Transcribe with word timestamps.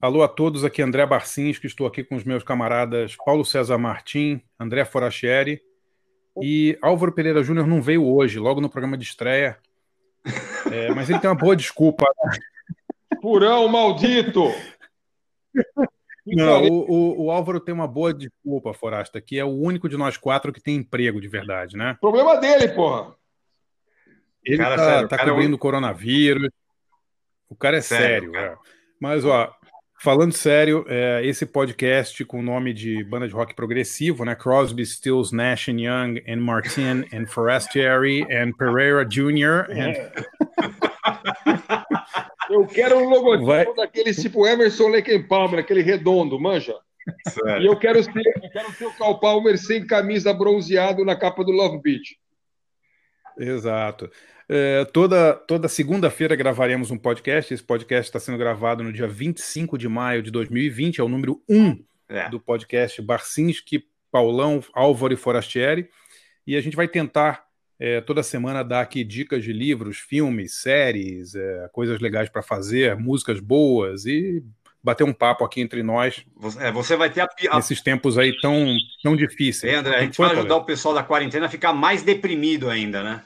Alô 0.00 0.22
a 0.22 0.28
todos, 0.28 0.64
aqui 0.64 0.80
André 0.80 1.04
Barcins, 1.04 1.58
que 1.58 1.66
estou 1.66 1.86
aqui 1.86 2.02
com 2.02 2.16
os 2.16 2.24
meus 2.24 2.42
camaradas 2.42 3.14
Paulo 3.16 3.44
César 3.44 3.76
Martim, 3.76 4.40
André 4.58 4.82
Forachieri 4.86 5.62
e 6.40 6.78
Álvaro 6.80 7.12
Pereira 7.12 7.42
Júnior 7.42 7.66
não 7.66 7.82
veio 7.82 8.06
hoje, 8.06 8.38
logo 8.38 8.62
no 8.62 8.70
programa 8.70 8.96
de 8.96 9.04
estreia, 9.04 9.58
é, 10.72 10.88
mas 10.94 11.10
ele 11.10 11.18
tem 11.18 11.28
uma 11.28 11.36
boa 11.36 11.54
desculpa. 11.54 12.06
Purão 13.20 13.68
maldito! 13.68 14.44
Não, 16.26 16.62
o, 16.64 16.90
o, 16.90 17.24
o, 17.24 17.30
Álvaro 17.30 17.58
tem 17.58 17.74
uma 17.74 17.88
boa 17.88 18.14
desculpa, 18.14 18.74
Forasta, 18.74 19.20
que 19.20 19.38
é 19.38 19.44
o 19.44 19.48
único 19.48 19.88
de 19.88 19.96
nós 19.96 20.16
quatro 20.16 20.52
que 20.52 20.60
tem 20.60 20.76
emprego 20.76 21.20
de 21.20 21.26
verdade, 21.26 21.76
né? 21.76 21.96
Problema 22.00 22.36
dele, 22.36 22.68
porra! 22.68 23.16
Ele 24.44 24.58
cara, 24.58 24.76
tá, 24.76 24.84
sério, 24.84 25.08
tá 25.08 25.18
cobrindo 25.18 25.54
o 25.54 25.56
é 25.56 25.58
coronavírus. 25.58 26.50
O 27.48 27.56
cara 27.56 27.78
é 27.78 27.80
sério, 27.80 28.30
sério 28.30 28.32
cara. 28.32 28.46
É. 28.52 28.56
Mas, 29.00 29.24
ó, 29.24 29.52
falando 30.00 30.32
sério, 30.32 30.84
é, 30.88 31.20
esse 31.24 31.44
podcast 31.44 32.24
com 32.24 32.40
o 32.40 32.42
nome 32.42 32.72
de 32.72 33.04
banda 33.04 33.28
de 33.28 33.34
rock 33.34 33.54
progressivo, 33.54 34.24
né? 34.24 34.34
Crosby, 34.34 34.84
Stills, 34.84 35.30
Nash 35.30 35.68
Young, 35.68 36.22
and 36.26 36.38
Martin, 36.38 37.04
and 37.12 37.26
Forestieri, 37.26 38.22
and 38.22 38.52
Pereira 38.52 39.04
Jr. 39.04 39.70
And... 39.70 39.92
É. 39.92 40.12
Eu 42.50 42.66
quero 42.66 42.98
um 42.98 43.08
logotipo 43.08 43.46
Vai... 43.46 43.64
daquele 43.74 44.12
tipo 44.12 44.44
Emerson 44.44 44.88
Lake 44.88 45.20
Palmer, 45.28 45.60
aquele 45.60 45.82
redondo, 45.82 46.40
manja. 46.40 46.74
Sério? 47.28 47.62
E 47.62 47.66
eu 47.66 47.78
quero 47.78 48.02
ser, 48.02 48.26
eu 48.42 48.50
quero 48.50 48.72
ser 48.72 48.86
o 48.86 48.92
Cal 48.94 49.20
Palmer 49.20 49.56
sem 49.56 49.86
camisa 49.86 50.34
bronzeado 50.34 51.04
na 51.04 51.14
capa 51.14 51.44
do 51.44 51.52
Love 51.52 51.80
Beach. 51.80 52.18
Exato. 53.38 54.10
É, 54.52 54.84
toda 54.86 55.34
toda 55.34 55.68
segunda-feira 55.68 56.34
gravaremos 56.34 56.90
um 56.90 56.98
podcast. 56.98 57.54
Esse 57.54 57.62
podcast 57.62 58.08
está 58.08 58.18
sendo 58.18 58.36
gravado 58.36 58.82
no 58.82 58.92
dia 58.92 59.06
25 59.06 59.78
de 59.78 59.88
maio 59.88 60.24
de 60.24 60.30
2020. 60.32 61.00
É 61.00 61.04
o 61.04 61.08
número 61.08 61.40
1 61.48 61.84
é. 62.08 62.28
do 62.28 62.40
podcast 62.40 63.00
Barcinski, 63.00 63.84
Paulão, 64.10 64.60
Álvaro 64.74 65.14
e 65.14 65.16
Forastieri. 65.16 65.88
E 66.44 66.56
a 66.56 66.60
gente 66.60 66.74
vai 66.74 66.88
tentar 66.88 67.44
é, 67.78 68.00
toda 68.00 68.24
semana 68.24 68.64
dar 68.64 68.80
aqui 68.80 69.04
dicas 69.04 69.44
de 69.44 69.52
livros, 69.52 69.98
filmes, 69.98 70.60
séries, 70.60 71.36
é, 71.36 71.70
coisas 71.72 72.00
legais 72.00 72.28
para 72.28 72.42
fazer, 72.42 72.96
músicas 72.96 73.38
boas 73.38 74.04
e 74.04 74.42
bater 74.82 75.04
um 75.04 75.12
papo 75.12 75.44
aqui 75.44 75.60
entre 75.60 75.84
nós. 75.84 76.24
É, 76.58 76.72
você 76.72 76.96
vai 76.96 77.08
ter 77.08 77.20
a... 77.20 77.54
nesses 77.54 77.80
tempos 77.80 78.18
aí 78.18 78.36
tão, 78.40 78.74
tão 79.00 79.14
difíceis. 79.14 79.72
É, 79.72 79.76
André, 79.76 79.96
a 79.96 80.02
gente 80.02 80.18
vai 80.18 80.32
ajudar 80.32 80.56
o 80.56 80.64
pessoal 80.64 80.92
da 80.92 81.04
quarentena 81.04 81.46
a 81.46 81.48
ficar 81.48 81.72
mais 81.72 82.02
deprimido 82.02 82.68
ainda, 82.68 83.04
né? 83.04 83.22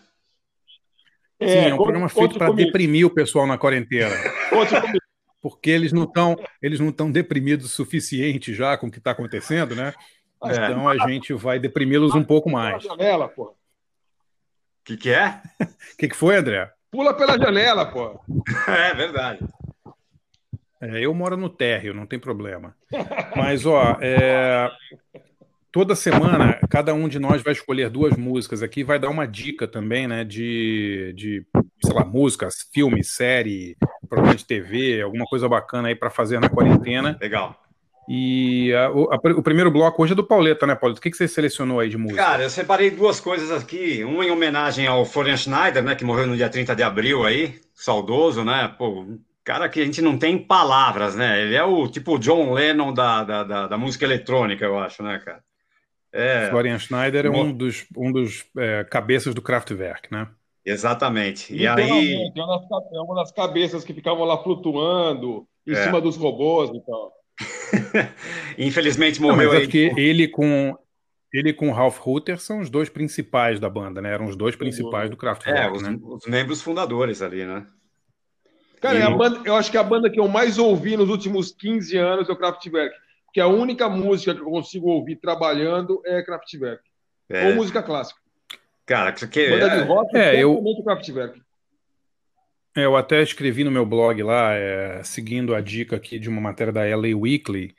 Sim, 1.42 1.48
é, 1.48 1.68
é 1.70 1.74
um 1.74 1.78
programa 1.78 2.08
feito 2.08 2.38
para 2.38 2.52
deprimir 2.52 3.06
o 3.06 3.10
pessoal 3.10 3.46
na 3.46 3.58
quarentena. 3.58 4.14
Porque 5.42 5.68
eles 5.70 5.92
não 5.92 6.04
estão 6.04 6.36
eles 6.62 6.80
não 6.80 6.88
estão 6.88 7.10
deprimidos 7.10 7.66
o 7.66 7.68
suficiente 7.68 8.54
já 8.54 8.78
com 8.78 8.86
o 8.86 8.90
que 8.90 8.98
está 8.98 9.10
acontecendo, 9.10 9.74
né? 9.74 9.92
É. 10.42 10.52
Então 10.52 10.88
a 10.88 10.96
gente 11.08 11.32
vai 11.34 11.58
deprimi-los 11.58 12.14
um 12.14 12.24
pouco 12.24 12.50
mais. 12.50 12.82
Janela, 12.82 13.28
pô. 13.28 13.44
O 13.44 13.54
que, 14.84 14.96
que 14.96 15.10
é? 15.10 15.40
O 15.60 15.66
que, 15.98 16.08
que 16.08 16.16
foi, 16.16 16.36
André? 16.36 16.70
Pula 16.90 17.14
pela 17.14 17.38
janela, 17.38 17.86
pô. 17.86 18.20
É 18.68 18.94
verdade. 18.94 19.40
É, 20.80 21.00
eu 21.00 21.14
moro 21.14 21.36
no 21.36 21.48
térreo, 21.48 21.94
não 21.94 22.06
tem 22.06 22.18
problema. 22.18 22.76
Mas, 23.34 23.64
ó, 23.64 23.96
é, 24.00 24.70
toda 25.74 25.96
semana, 25.96 26.56
cada 26.70 26.94
um 26.94 27.08
de 27.08 27.18
nós 27.18 27.42
vai 27.42 27.52
escolher 27.52 27.90
duas 27.90 28.16
músicas 28.16 28.62
aqui, 28.62 28.84
vai 28.84 28.96
dar 28.96 29.08
uma 29.08 29.26
dica 29.26 29.66
também, 29.66 30.06
né, 30.06 30.22
de, 30.22 31.12
de 31.16 31.44
sei 31.84 31.92
lá, 31.92 32.04
músicas, 32.04 32.68
filme, 32.72 33.02
série, 33.02 33.76
programa 34.08 34.36
de 34.36 34.44
TV, 34.44 35.02
alguma 35.02 35.24
coisa 35.24 35.48
bacana 35.48 35.88
aí 35.88 35.96
para 35.96 36.10
fazer 36.10 36.38
na 36.38 36.48
quarentena. 36.48 37.18
Legal. 37.20 37.60
E 38.08 38.72
a, 38.72 38.86
a, 38.86 39.18
o 39.36 39.42
primeiro 39.42 39.68
bloco 39.68 40.00
hoje 40.00 40.12
é 40.12 40.14
do 40.16 40.22
Pauleta, 40.22 40.64
né, 40.64 40.76
Pauleta? 40.76 41.00
O 41.00 41.02
que, 41.02 41.10
que 41.10 41.16
você 41.16 41.26
selecionou 41.26 41.80
aí 41.80 41.88
de 41.88 41.98
música? 41.98 42.22
Cara, 42.22 42.44
eu 42.44 42.50
separei 42.50 42.92
duas 42.92 43.18
coisas 43.18 43.50
aqui. 43.50 44.04
Uma 44.04 44.24
em 44.24 44.30
homenagem 44.30 44.86
ao 44.86 45.04
Florian 45.04 45.36
Schneider, 45.36 45.82
né, 45.82 45.96
que 45.96 46.04
morreu 46.04 46.28
no 46.28 46.36
dia 46.36 46.48
30 46.48 46.76
de 46.76 46.84
abril 46.84 47.26
aí, 47.26 47.58
saudoso, 47.74 48.44
né? 48.44 48.72
Pô, 48.78 49.04
cara 49.42 49.68
que 49.68 49.80
a 49.80 49.84
gente 49.84 50.00
não 50.00 50.16
tem 50.16 50.38
palavras, 50.38 51.16
né? 51.16 51.42
Ele 51.42 51.56
é 51.56 51.64
o 51.64 51.88
tipo 51.88 52.16
John 52.16 52.52
Lennon 52.52 52.94
da, 52.94 53.24
da, 53.24 53.42
da, 53.42 53.66
da 53.66 53.76
música 53.76 54.04
eletrônica, 54.04 54.64
eu 54.64 54.78
acho, 54.78 55.02
né, 55.02 55.18
cara? 55.18 55.42
É, 56.16 56.48
Florian 56.48 56.78
Schneider 56.78 57.26
é 57.26 57.30
um 57.30 57.52
dos, 57.52 57.84
um 57.96 58.12
dos 58.12 58.44
é, 58.56 58.84
cabeças 58.84 59.34
do 59.34 59.42
Kraftwerk, 59.42 60.12
né? 60.12 60.28
Exatamente. 60.64 61.52
E 61.52 61.66
aí. 61.66 62.32
É 62.36 63.00
uma 63.00 63.16
das 63.16 63.32
cabeças 63.32 63.82
que 63.82 63.92
ficavam 63.92 64.24
lá 64.24 64.40
flutuando 64.40 65.44
em 65.66 65.72
é. 65.72 65.82
cima 65.82 66.00
dos 66.00 66.16
robôs 66.16 66.70
e 66.70 66.80
tal. 66.86 67.12
Infelizmente 68.56 69.20
morreu 69.20 69.50
Não, 69.50 69.58
aí. 69.58 69.62
Porque 69.62 69.92
ele 69.96 70.28
com 70.28 70.78
ele 71.32 71.52
com 71.52 71.68
o 71.68 71.72
Ralph 71.72 71.98
Rutter 71.98 72.38
são 72.38 72.60
os 72.60 72.70
dois 72.70 72.88
principais 72.88 73.58
da 73.58 73.68
banda, 73.68 74.00
né? 74.00 74.12
Eram 74.12 74.26
os 74.26 74.36
dois 74.36 74.54
principais 74.54 75.10
do 75.10 75.16
Kraftwerk. 75.16 75.60
É, 75.60 75.70
os, 75.70 75.82
né? 75.82 75.98
os 76.00 76.26
membros 76.26 76.62
fundadores 76.62 77.20
ali, 77.22 77.44
né? 77.44 77.66
Cara, 78.80 79.00
e... 79.00 79.02
é 79.02 79.10
banda, 79.10 79.40
eu 79.44 79.56
acho 79.56 79.68
que 79.68 79.76
é 79.76 79.80
a 79.80 79.84
banda 79.84 80.08
que 80.08 80.20
eu 80.20 80.28
mais 80.28 80.58
ouvi 80.58 80.96
nos 80.96 81.10
últimos 81.10 81.50
15 81.50 81.98
anos 81.98 82.28
é 82.28 82.32
o 82.32 82.36
Kraftwerk 82.36 82.94
que 83.34 83.40
a 83.40 83.48
única 83.48 83.88
música 83.88 84.32
que 84.32 84.40
eu 84.40 84.44
consigo 84.44 84.88
ouvir 84.88 85.16
trabalhando 85.16 86.00
é 86.06 86.22
Kraftwerk. 86.22 86.84
É. 87.28 87.48
Ou 87.48 87.56
música 87.56 87.82
clássica. 87.82 88.20
Cara, 88.86 89.12
isso 89.12 89.24
aqui 89.24 89.50
Banda 89.50 89.70
de 89.70 89.88
rock 89.88 90.16
é, 90.16 90.40
eu... 90.40 90.62
Kraftwerk. 90.84 91.42
É, 92.76 92.84
eu 92.84 92.96
até 92.96 93.20
escrevi 93.22 93.64
no 93.64 93.72
meu 93.72 93.84
blog 93.84 94.22
lá, 94.22 94.54
é, 94.54 95.02
seguindo 95.02 95.52
a 95.52 95.60
dica 95.60 95.96
aqui 95.96 96.16
de 96.16 96.28
uma 96.28 96.40
matéria 96.40 96.72
da 96.72 96.82
LA 96.84 97.16
Weekly, 97.16 97.74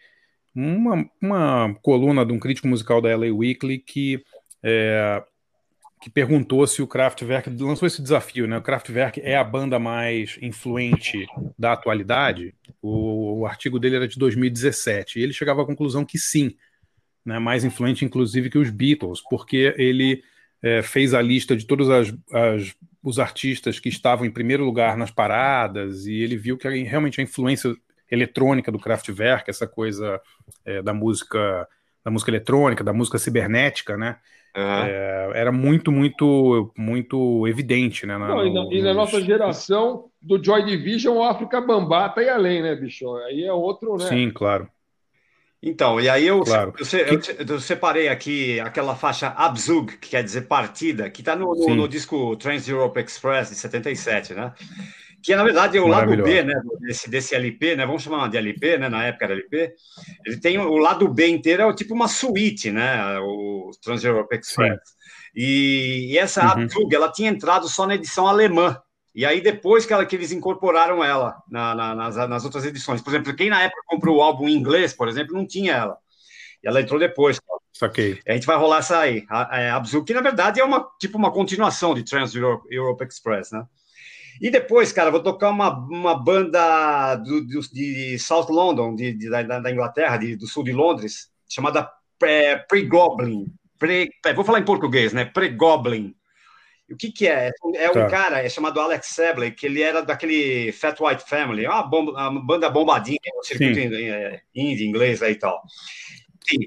uma, 0.53 1.09
uma 1.21 1.73
coluna 1.81 2.25
de 2.25 2.33
um 2.33 2.39
crítico 2.39 2.67
musical 2.67 3.01
da 3.01 3.16
LA 3.16 3.33
Weekly 3.33 3.79
que 3.79 4.22
é, 4.61 5.23
que 6.05 6.09
perguntou 6.11 6.67
se 6.67 6.83
o 6.83 6.87
Kraftwerk 6.87 7.49
lançou 7.49 7.87
esse 7.87 7.99
desafio, 7.99 8.45
né? 8.45 8.59
O 8.59 8.61
Kraftwerk 8.61 9.19
é 9.22 9.35
a 9.35 9.43
banda 9.43 9.79
mais 9.79 10.37
influente 10.39 11.25
da 11.57 11.73
atualidade. 11.73 12.53
O, 12.79 13.25
o 13.40 13.46
artigo 13.46 13.79
dele 13.79 13.97
era 13.97 14.07
de 14.07 14.18
2017 14.18 15.19
e 15.19 15.23
ele 15.23 15.34
chegava 15.34 15.62
à 15.62 15.66
conclusão 15.66 16.06
que 16.06 16.18
sim, 16.18 16.56
né? 17.25 17.40
Mais 17.40 17.63
influente, 17.63 18.06
inclusive, 18.06 18.50
que 18.50 18.57
os 18.57 18.69
Beatles, 18.69 19.22
porque 19.29 19.73
ele 19.78 20.23
é, 20.62 20.81
fez 20.81 21.13
a 21.13 21.22
lista 21.22 21.56
de 21.56 21.66
todos 21.66 21.90
as, 21.90 22.13
as, 22.31 22.75
os 23.03 23.19
artistas 23.19 23.79
que 23.79 23.90
estavam 23.90 24.25
em 24.25 24.31
primeiro 24.31 24.63
lugar 24.63 24.97
nas 24.97 25.12
paradas 25.12 26.06
e 26.06 26.13
ele 26.13 26.38
viu 26.38 26.57
que 26.57 26.68
realmente 26.84 27.19
a 27.19 27.23
influência 27.23 27.75
eletrônica 28.09 28.72
do 28.72 28.79
Kraftwerk, 28.79 29.50
essa 29.50 29.67
coisa 29.67 30.22
é, 30.63 30.81
da 30.81 30.94
música 30.94 31.67
da 32.03 32.12
música 32.12 32.29
eletrônica, 32.29 32.84
da 32.84 32.94
música 32.94 33.17
cibernética, 33.17 33.97
né? 33.97 34.17
Uhum. 34.56 34.63
É, 34.63 35.31
era 35.34 35.52
muito, 35.52 35.91
muito, 35.91 36.72
muito 36.78 37.47
evidente, 37.47 38.06
né? 38.06 38.16
Na, 38.16 38.28
Não, 38.28 38.47
e, 38.47 38.53
na, 38.53 38.73
e 38.73 38.81
na 38.84 38.94
nossa 38.94 39.19
geração, 39.19 40.06
do 40.25 40.44
Joy 40.44 40.66
Division, 40.66 41.24
África 41.24 41.62
Bambata 41.62 42.22
e 42.22 42.30
além, 42.30 42.62
né, 42.62 42.75
bicho? 42.75 43.16
Aí 43.18 43.44
é 43.44 43.53
outro, 43.53 43.96
né? 43.97 44.08
Sim, 44.08 44.31
claro. 44.31 44.68
Então, 45.62 46.00
e 46.00 46.08
aí 46.09 46.28
eu, 46.28 46.41
claro. 46.41 46.74
eu, 46.78 47.00
eu, 47.00 47.47
eu, 47.47 47.59
separei 47.59 48.08
aqui 48.08 48.59
aquela 48.59 48.96
faixa 48.96 49.30
Abzug, 49.30 49.97
que 49.97 50.09
quer 50.09 50.24
dizer 50.24 50.41
partida, 50.41 51.09
que 51.09 51.22
está 51.22 51.35
no, 51.35 51.56
no, 51.56 51.75
no, 51.75 51.88
disco 51.88 52.35
Trans 52.35 52.68
Europe 52.68 53.00
Express 53.00 53.50
de 53.50 53.56
77, 53.56 54.34
né? 54.34 54.53
que 55.24 55.35
na 55.35 55.44
verdade 55.44 55.75
é 55.75 55.81
o 55.81 55.88
lado 55.88 56.16
B, 56.22 56.44
né, 56.44 56.53
desse, 56.81 57.09
desse 57.09 57.34
LP, 57.34 57.75
né, 57.75 57.84
vamos 57.84 58.03
chamar 58.03 58.30
de 58.30 58.38
LP, 58.38 58.78
né, 58.78 58.90
na 58.90 59.06
época 59.06 59.25
era 59.25 59.34
LP, 59.34 59.74
ele 60.24 60.40
tem 60.40 60.59
o 60.59 60.78
lado 60.78 61.08
B 61.08 61.28
inteiro, 61.28 61.64
é 61.64 61.74
tipo 61.74 61.96
uma 61.96 62.08
suíte, 62.08 62.69
né, 62.69 63.18
o 63.19 63.72
Trans 63.81 64.03
Europe 64.03 64.35
Express. 64.35 64.80
E, 65.35 66.12
e, 66.12 66.18
essa 66.19 66.44
uhum. 66.44 66.64
Abzug, 66.64 66.94
ela 66.96 67.12
tinha 67.12 67.31
entrado 67.31 67.68
só 67.68 67.88
na 67.88 67.96
edição 67.96 68.28
alemã, 68.28 68.78
e 69.16 69.26
aí 69.26 69.40
depois 69.40 69.86
que, 69.86 69.94
ela, 69.94 70.06
que 70.06 70.16
eles 70.16 70.34
incorporaram 70.34 71.02
ela 71.02 71.42
na, 71.50 71.74
na, 71.74 71.96
nas, 71.96 72.16
nas 72.16 72.44
outras 72.44 72.66
edições. 72.66 73.02
Por 73.02 73.12
exemplo, 73.12 73.34
quem 73.34 73.50
na 73.50 73.64
época 73.64 73.81
comprou 73.88 74.18
o 74.18 74.22
álbum 74.22 74.50
em 74.50 74.53
inglês, 74.53 74.94
por 74.94 75.08
exemplo, 75.08 75.34
não 75.34 75.47
tinha 75.47 75.73
ela. 75.73 75.97
E 76.62 76.67
ela 76.67 76.82
entrou 76.82 77.00
depois. 77.00 77.40
Saquei. 77.72 78.20
A 78.28 78.34
gente 78.34 78.46
vai 78.46 78.58
rolar 78.58 78.79
essa 78.79 79.00
aí. 79.00 79.26
A, 79.29 79.58
a 79.58 79.76
Abzug, 79.78 80.06
que 80.06 80.14
na 80.14 80.22
verdade 80.22 80.59
é 80.59 80.64
uma 80.66 80.85
tipo 81.00 81.17
uma 81.17 81.32
continuação 81.32 81.96
de 81.96 82.03
Trans 82.03 82.35
Europe, 82.35 82.67
Europe 82.70 83.06
Express, 83.06 83.52
né? 83.52 83.66
E 84.41 84.50
depois, 84.50 84.91
cara, 84.91 85.12
vou 85.12 85.23
tocar 85.23 85.50
uma, 85.50 85.70
uma 85.88 86.22
banda 86.22 87.16
do, 87.16 87.41
do, 87.46 87.61
de 87.72 88.20
South 88.20 88.47
London, 88.50 88.94
de, 88.94 89.14
de 89.14 89.29
da, 89.29 89.44
da, 89.44 89.72
Inglaterra, 89.72 90.18
de, 90.18 90.35
do 90.35 90.46
sul 90.46 90.64
de 90.64 90.73
Londres, 90.73 91.29
chamada 91.47 91.90
é, 92.22 92.58
Pre-Goblin. 92.58 93.46
Pre, 93.79 94.09
é, 94.26 94.34
vou 94.34 94.44
falar 94.44 94.59
em 94.59 94.66
português, 94.66 95.14
né? 95.14 95.23
Pre-Goblin. 95.23 96.14
O 96.90 96.96
que, 96.96 97.11
que 97.11 97.28
é? 97.28 97.52
É 97.76 97.90
um 97.90 97.93
tá. 97.93 98.08
cara 98.08 98.43
é 98.43 98.49
chamado 98.49 98.79
Alex 98.79 99.08
Sebley, 99.08 99.52
que 99.52 99.66
ele 99.66 99.82
era 99.82 100.02
daquele 100.02 100.72
Fat 100.72 100.99
White 100.99 101.28
Family, 101.28 101.66
uma, 101.66 101.82
bomba, 101.82 102.11
uma 102.11 102.46
banda 102.46 102.70
bombadinha 102.70 103.17
no 103.35 103.43
circuito 103.43 103.79
indie 104.53 104.85
inglês 104.85 105.22
aí 105.23 105.34
e 105.34 105.40
tal. 105.40 105.64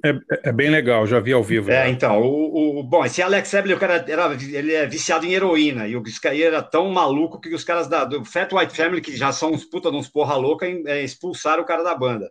É, 0.04 0.48
é, 0.48 0.52
bem 0.52 0.70
legal, 0.70 1.06
já 1.06 1.20
vi 1.20 1.32
ao 1.32 1.42
vivo. 1.42 1.70
É, 1.70 1.88
então, 1.88 2.20
o, 2.20 2.80
o, 2.80 2.82
bom, 2.82 3.04
esse 3.04 3.22
Alex 3.22 3.54
Ebley, 3.54 3.74
o 3.74 3.78
cara 3.78 4.04
era, 4.08 4.34
ele 4.34 4.74
é 4.74 4.86
viciado 4.86 5.24
em 5.24 5.34
heroína, 5.34 5.86
e 5.86 5.94
o 5.94 6.02
cara 6.20 6.36
era 6.36 6.62
tão 6.62 6.90
maluco 6.90 7.40
que 7.40 7.54
os 7.54 7.62
caras 7.62 7.86
da, 7.86 8.04
do 8.04 8.24
Fat 8.24 8.52
White 8.52 8.76
Family, 8.76 9.00
que 9.00 9.16
já 9.16 9.30
são 9.30 9.52
uns 9.52 9.64
puta, 9.64 9.88
uns 9.90 10.08
porra 10.08 10.34
louca, 10.34 10.66
é, 10.66 11.02
expulsaram 11.02 11.62
o 11.62 11.66
cara 11.66 11.84
da 11.84 11.94
banda. 11.94 12.28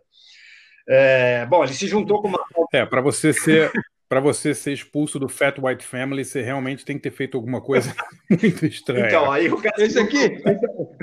É, 0.86 1.46
bom, 1.46 1.64
ele 1.64 1.72
se 1.72 1.86
juntou 1.86 2.20
com 2.20 2.28
uma. 2.28 2.38
É, 2.72 2.84
para 2.84 3.00
você 3.00 3.32
ser 3.32 3.70
para 4.08 4.20
você 4.20 4.54
ser 4.54 4.72
expulso 4.72 5.18
do 5.18 5.28
Fat 5.28 5.58
White 5.58 5.84
Family, 5.84 6.24
você 6.24 6.40
realmente 6.40 6.84
tem 6.84 6.96
que 6.96 7.02
ter 7.02 7.10
feito 7.10 7.36
alguma 7.36 7.60
coisa 7.60 7.94
muito 8.30 8.64
estranha. 8.64 9.06
Então, 9.06 9.30
aí 9.30 9.50
o 9.50 9.60
cara... 9.60 9.74
Esse 9.84 9.98
aqui, 9.98 10.42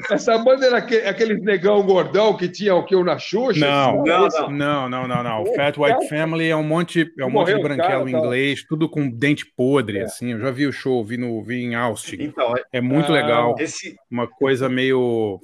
essa 0.10 0.38
banda 0.40 0.66
era 0.66 0.78
aquele, 0.78 1.08
aqueles 1.08 1.42
negão 1.44 1.86
gordão 1.86 2.36
que 2.36 2.50
tinha 2.50 2.74
o 2.74 2.84
que 2.84 2.96
na 3.04 3.20
Xuxa? 3.20 3.60
Não, 3.60 4.04
não, 4.04 4.28
não, 4.28 4.50
não, 4.50 4.90
não, 4.90 5.08
não, 5.08 5.24
não. 5.24 5.44
O 5.44 5.54
Fat 5.54 5.78
White 5.78 6.10
Family 6.10 6.48
é 6.48 6.56
um 6.56 6.64
monte, 6.64 7.12
é 7.20 7.26
um 7.26 7.30
monte 7.30 7.54
de 7.54 7.62
branquelo 7.62 8.06
cara, 8.06 8.10
inglês, 8.10 8.62
tá... 8.62 8.68
tudo 8.70 8.90
com 8.90 9.08
dente 9.08 9.46
podre, 9.46 10.00
é. 10.00 10.04
assim. 10.04 10.32
Eu 10.32 10.40
já 10.40 10.50
vi 10.50 10.66
o 10.66 10.72
show, 10.72 11.06
vi, 11.06 11.18
no, 11.18 11.44
vi 11.44 11.64
em 11.64 11.76
Austin. 11.76 12.18
Então, 12.20 12.56
é 12.74 12.82
muito 12.82 13.12
ah, 13.12 13.16
legal. 13.16 13.56
Esse... 13.60 13.96
Uma 14.10 14.28
coisa 14.28 14.68
meio, 14.68 15.40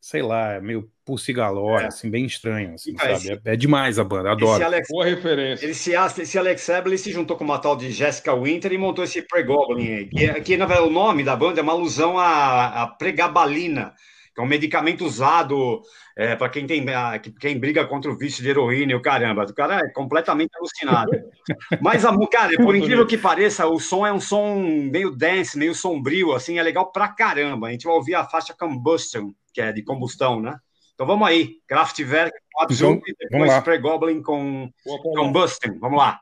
sei 0.00 0.22
lá, 0.22 0.60
meio 0.60 0.90
Pulse 1.04 1.32
Galore, 1.32 1.84
é. 1.84 1.86
assim, 1.88 2.10
bem 2.10 2.24
estranho, 2.24 2.74
assim, 2.74 2.96
sabe? 2.96 3.12
Esse, 3.12 3.32
é, 3.32 3.40
é, 3.44 3.56
demais 3.56 3.98
a 3.98 4.04
banda, 4.04 4.30
adoro. 4.30 4.62
Alex, 4.62 4.88
Boa 4.88 5.04
referência. 5.04 5.64
Ele 5.64 5.74
se, 5.74 5.92
esse 5.92 6.38
Alex 6.38 6.68
Ebley 6.68 6.98
se 6.98 7.10
juntou 7.10 7.36
com 7.36 7.44
uma 7.44 7.58
tal 7.58 7.76
de 7.76 7.90
Jessica 7.90 8.34
Winter 8.34 8.72
e 8.72 8.78
montou 8.78 9.04
esse 9.04 9.22
Pregoblin, 9.22 10.08
que, 10.08 10.40
que 10.42 10.56
na 10.56 10.66
verdade 10.66 10.88
o 10.88 10.92
nome 10.92 11.24
da 11.24 11.34
banda 11.34 11.60
é 11.60 11.62
uma 11.62 11.72
alusão 11.72 12.18
à, 12.18 12.82
à 12.82 12.86
pregabalina, 12.86 13.94
é 14.40 14.44
um 14.44 14.48
medicamento 14.48 15.04
usado 15.04 15.82
é, 16.16 16.34
para 16.34 16.48
quem 16.48 16.66
tem 16.66 16.84
quem 17.40 17.58
briga 17.58 17.86
contra 17.86 18.10
o 18.10 18.16
vício 18.16 18.42
de 18.42 18.50
heroína 18.50 18.92
e 18.92 18.94
o 18.94 19.02
caramba. 19.02 19.44
O 19.44 19.54
cara 19.54 19.78
é 19.78 19.88
completamente 19.90 20.50
alucinado. 20.56 21.10
Mas, 21.80 22.04
a, 22.04 22.14
cara, 22.28 22.56
por 22.56 22.74
incrível 22.74 23.06
que 23.06 23.16
pareça, 23.16 23.66
o 23.66 23.78
som 23.78 24.06
é 24.06 24.12
um 24.12 24.20
som 24.20 24.58
meio 24.90 25.10
dance, 25.10 25.58
meio 25.58 25.74
sombrio, 25.74 26.32
assim, 26.32 26.58
é 26.58 26.62
legal 26.62 26.90
pra 26.90 27.08
caramba. 27.08 27.68
A 27.68 27.70
gente 27.70 27.84
vai 27.84 27.94
ouvir 27.94 28.14
a 28.14 28.24
faixa 28.24 28.54
Combustion, 28.54 29.32
que 29.52 29.60
é 29.60 29.72
de 29.72 29.82
combustão, 29.82 30.40
né? 30.40 30.56
Então 30.94 31.06
vamos 31.06 31.28
aí, 31.28 31.58
Kraftwerk, 31.68 32.36
então, 32.68 33.00
e 33.06 33.14
depois 33.16 33.60
Pre-Goblin 33.62 34.20
com 34.20 34.68
Combustion. 35.14 35.78
Vamos 35.78 35.98
lá. 35.98 36.20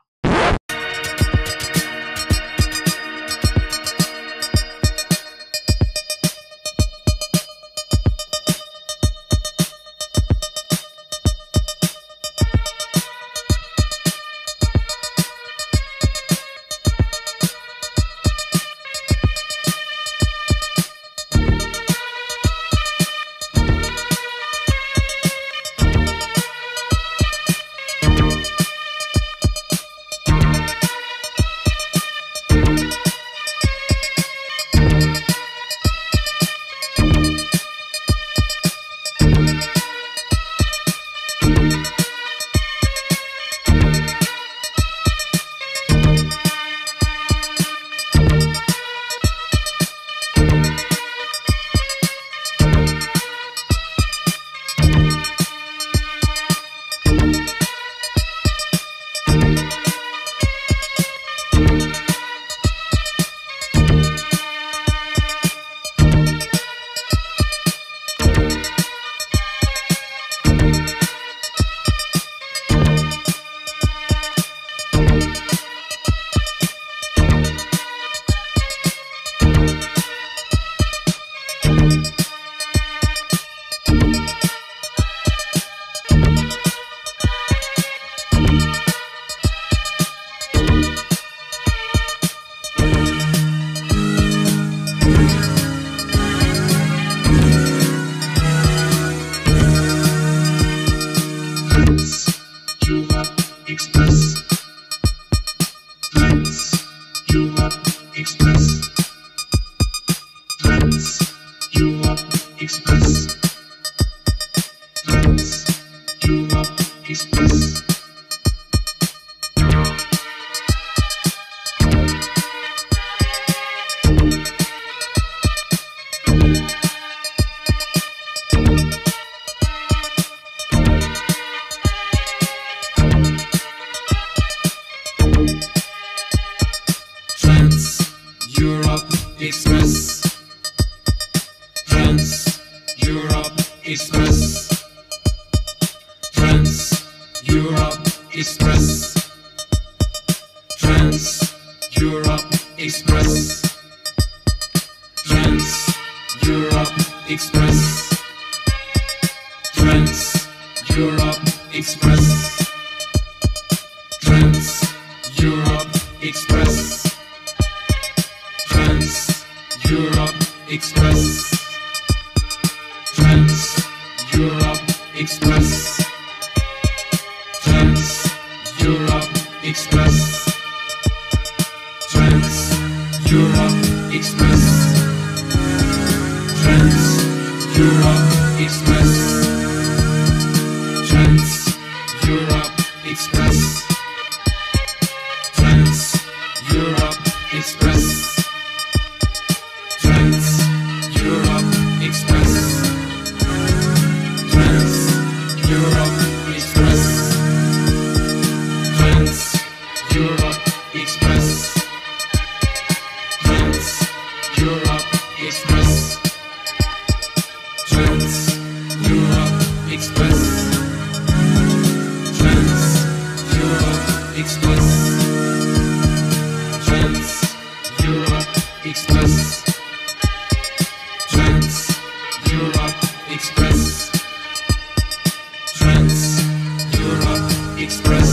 express. 237.87 238.26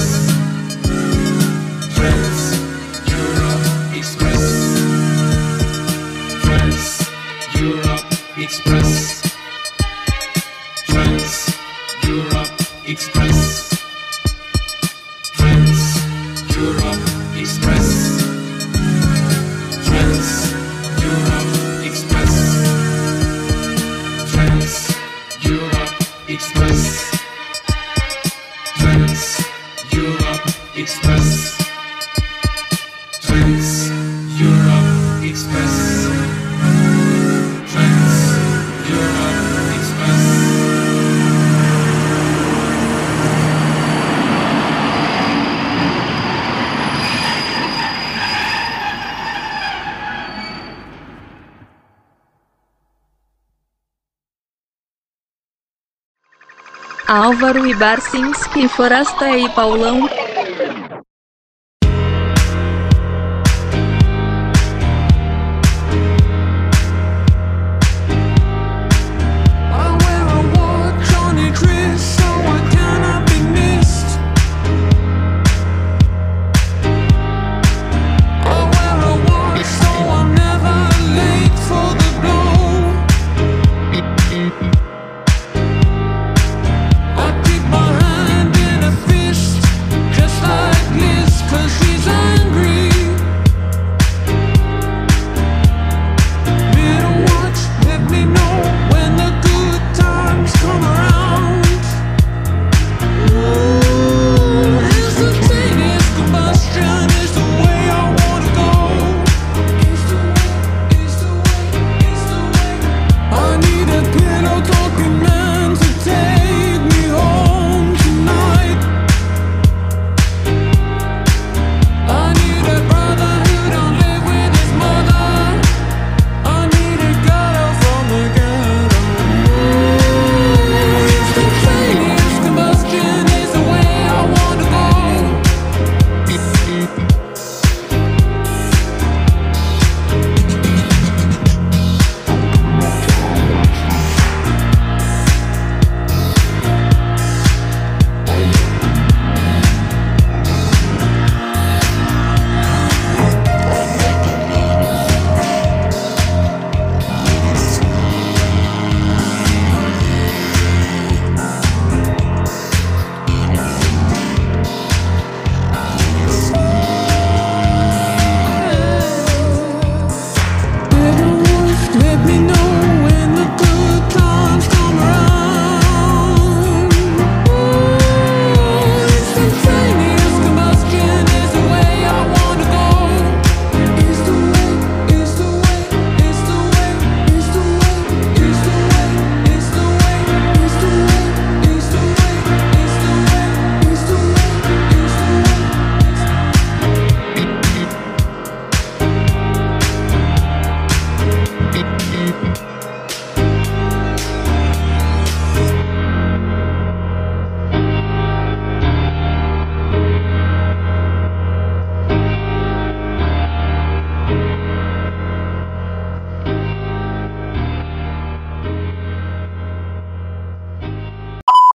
Álvaro 57.35 57.67
Barcinski 57.75 58.69
Forasta 58.69 59.29
e 59.37 59.49
Paulão 59.49 60.09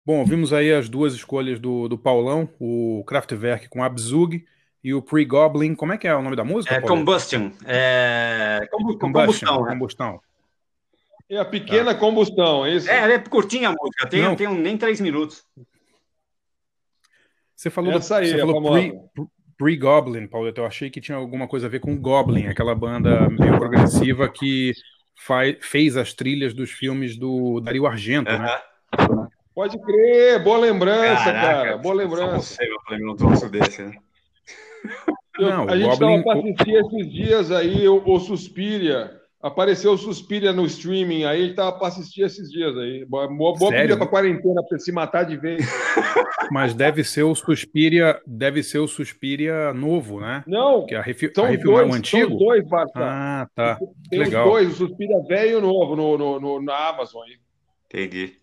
Bom, 0.08 0.24
vimos 0.24 0.54
aí 0.54 0.72
as 0.72 0.88
duas 0.88 1.12
escolhas 1.12 1.60
do, 1.60 1.86
do 1.86 1.98
Paulão, 1.98 2.48
o 2.58 3.04
Kraftwerk 3.06 3.68
com 3.68 3.84
Abzug 3.84 4.42
e 4.82 4.94
o 4.94 5.02
Pre-Goblin. 5.02 5.74
Como 5.74 5.92
é 5.92 5.98
que 5.98 6.08
é 6.08 6.14
o 6.16 6.22
nome 6.22 6.34
da 6.34 6.42
música? 6.42 6.76
É 6.76 6.80
Combustion. 6.80 7.50
É... 7.66 8.66
Combustão. 8.98 9.64
Né? 9.64 9.72
Combustão. 9.72 10.20
É 11.28 11.36
a 11.36 11.44
pequena 11.44 11.92
tá. 11.92 12.00
combustão, 12.00 12.64
é 12.64 12.74
isso? 12.74 12.88
É, 12.88 13.12
é 13.12 13.18
curtinha 13.18 13.68
a 13.68 13.74
música, 13.78 14.08
tem, 14.08 14.34
tem 14.34 14.48
um, 14.48 14.58
nem 14.58 14.78
três 14.78 14.98
minutos. 14.98 15.44
Você 17.54 17.68
falou, 17.68 17.92
Essa 17.92 18.16
aí, 18.16 18.30
você 18.30 18.38
falou 18.38 18.62
Pre-Goblin, 19.58 20.20
pre 20.20 20.28
Paulo. 20.28 20.50
Eu 20.56 20.64
achei 20.64 20.88
que 20.88 21.02
tinha 21.02 21.18
alguma 21.18 21.46
coisa 21.46 21.66
a 21.66 21.68
ver 21.68 21.80
com 21.80 22.00
Goblin, 22.00 22.46
aquela 22.46 22.74
banda 22.74 23.28
meio 23.28 23.58
progressiva 23.58 24.26
que 24.26 24.72
fez 25.60 25.98
as 25.98 26.14
trilhas 26.14 26.54
dos 26.54 26.70
filmes 26.70 27.14
do 27.14 27.60
Dario 27.60 27.86
Argento, 27.86 28.32
uh 28.32 28.36
-huh. 28.36 28.40
né? 28.40 29.28
Pode 29.58 29.76
crer, 29.80 30.40
boa 30.40 30.56
lembrança, 30.56 31.32
Caraca, 31.32 31.64
cara. 31.64 31.78
Boa 31.78 31.92
lembrança. 31.96 32.54
Só 32.54 32.62
você 32.62 32.68
vai 32.88 33.02
um 33.02 33.16
troço 33.16 33.50
desse, 33.50 33.82
né? 33.82 33.92
Não, 35.36 35.68
a 35.68 35.76
gente 35.76 35.92
estava 35.94 36.22
para 36.22 36.38
assistir 36.38 36.74
esses 36.76 37.12
dias 37.12 37.50
aí 37.50 37.88
o, 37.88 38.00
o 38.06 38.20
Suspiria. 38.20 39.20
Apareceu 39.42 39.94
o 39.94 39.98
Suspiria 39.98 40.52
no 40.52 40.64
streaming, 40.64 41.24
aí 41.24 41.40
ele 41.40 41.50
estava 41.50 41.72
para 41.76 41.88
assistir 41.88 42.22
esses 42.22 42.48
dias 42.48 42.76
aí. 42.76 43.04
Boa, 43.04 43.26
boa 43.26 43.56
pedida 43.58 43.96
para 43.96 44.06
quarentena, 44.06 44.62
para 44.62 44.78
se 44.78 44.92
matar 44.92 45.24
de 45.24 45.36
vez. 45.36 45.66
Mas 46.52 46.72
deve 46.72 47.02
ser 47.02 47.24
o 47.24 47.34
Suspiria, 47.34 48.22
deve 48.24 48.62
ser 48.62 48.78
o 48.78 48.86
Suspiria 48.86 49.74
novo, 49.74 50.20
né? 50.20 50.44
Não, 50.46 50.86
que 50.86 50.94
a, 50.94 51.02
refi 51.02 51.32
são 51.34 51.46
a 51.46 51.56
dois, 51.56 51.90
o 51.90 51.94
antigo? 51.94 52.28
São 52.28 52.38
dois, 52.38 52.64
Barça. 52.64 52.92
Ah, 52.94 53.48
tá. 53.56 53.76
Tem 54.08 54.20
Legal. 54.20 54.46
os 54.46 54.52
dois, 54.52 54.68
o 54.70 54.86
Suspiria 54.86 55.20
velho 55.26 55.50
e 55.50 55.54
o 55.56 55.60
novo 55.60 55.96
no, 55.96 56.16
no, 56.16 56.38
no, 56.38 56.62
na 56.62 56.90
Amazon. 56.90 57.24
Aí. 57.24 57.38
Entendi. 57.86 58.38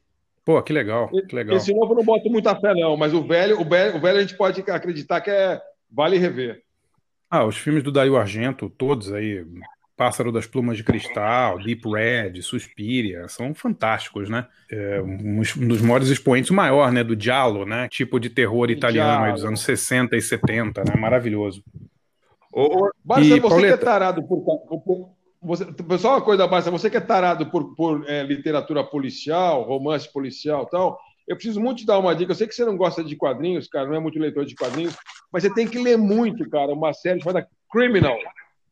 Pô, 0.46 0.62
que 0.62 0.72
legal, 0.72 1.10
que 1.10 1.36
legal. 1.36 1.58
Esse 1.58 1.74
novo 1.74 1.94
eu 1.94 1.98
não 1.98 2.04
boto 2.06 2.30
muita 2.30 2.56
fé, 2.56 2.74
não, 2.76 2.96
mas 2.96 3.14
o 3.14 3.24
velho, 3.24 3.60
o 3.60 3.66
velho, 3.68 3.98
o 3.98 4.00
velho 4.00 4.20
a 4.20 4.22
gente 4.22 4.38
pode 4.38 4.62
acreditar 4.70 5.20
que 5.20 5.32
é, 5.32 5.60
Vale 5.92 6.18
rever. 6.18 6.62
Ah, 7.30 7.46
os 7.46 7.58
filmes 7.58 7.82
do 7.82 7.92
Dario 7.92 8.18
Argento, 8.18 8.70
todos 8.70 9.12
aí, 9.14 9.46
Pássaro 9.96 10.32
das 10.32 10.46
Plumas 10.46 10.78
de 10.78 10.84
Cristal, 10.84 11.58
Deep 11.60 11.82
Red, 11.90 12.42
Suspiria, 12.42 13.28
são 13.28 13.54
fantásticos, 13.54 14.30
né? 14.30 14.46
É, 14.70 15.02
um, 15.02 15.42
dos 15.68 15.82
maiores 15.82 16.10
expoentes, 16.10 16.52
o 16.52 16.54
maior, 16.54 16.92
né? 16.92 17.04
Do 17.04 17.20
Giallo, 17.20 17.66
né? 17.66 17.88
Tipo 17.88 18.20
de 18.20 18.30
terror 18.30 18.70
italiano 18.70 19.24
aí 19.24 19.32
dos 19.32 19.46
anos 19.46 19.62
60 19.62 20.16
e 20.16 20.22
70, 20.22 20.84
né? 20.84 21.00
Maravilhoso. 21.00 21.64
Ô, 22.52 22.90
Barça, 23.04 23.30
você 23.30 23.42
Pauleta... 23.42 23.78
que 23.78 23.84
é 23.84 23.86
tarado 23.86 24.24
por, 24.24 24.42
por, 24.44 24.82
por 24.82 25.15
você, 25.46 25.66
só 26.00 26.14
uma 26.14 26.22
coisa, 26.22 26.48
Barça, 26.48 26.72
você 26.72 26.90
que 26.90 26.98
é 26.98 27.02
tarado 27.02 27.46
por, 27.52 27.76
por 27.76 28.10
é, 28.10 28.24
literatura 28.24 28.84
policial, 28.84 29.64
romance 29.64 30.12
policial 30.12 30.66
tal, 30.66 31.00
eu 31.28 31.36
preciso 31.36 31.60
muito 31.60 31.80
te 31.80 31.86
dar 31.86 32.00
uma 32.00 32.16
dica. 32.16 32.32
Eu 32.32 32.36
sei 32.36 32.48
que 32.48 32.56
você 32.56 32.66
não 32.66 32.76
gosta 32.76 33.04
de 33.04 33.16
quadrinhos, 33.16 33.68
cara, 33.68 33.88
não 33.88 33.96
é 33.96 34.00
muito 34.00 34.20
leitor 34.20 34.46
de 34.46 34.56
quadrinhos, 34.56 34.96
mas 35.32 35.44
você 35.44 35.54
tem 35.54 35.68
que 35.68 35.80
ler 35.80 35.98
muito, 35.98 36.50
cara, 36.50 36.74
uma 36.74 36.94
série 36.94 37.22
chamada 37.22 37.48
Criminal. 37.72 38.18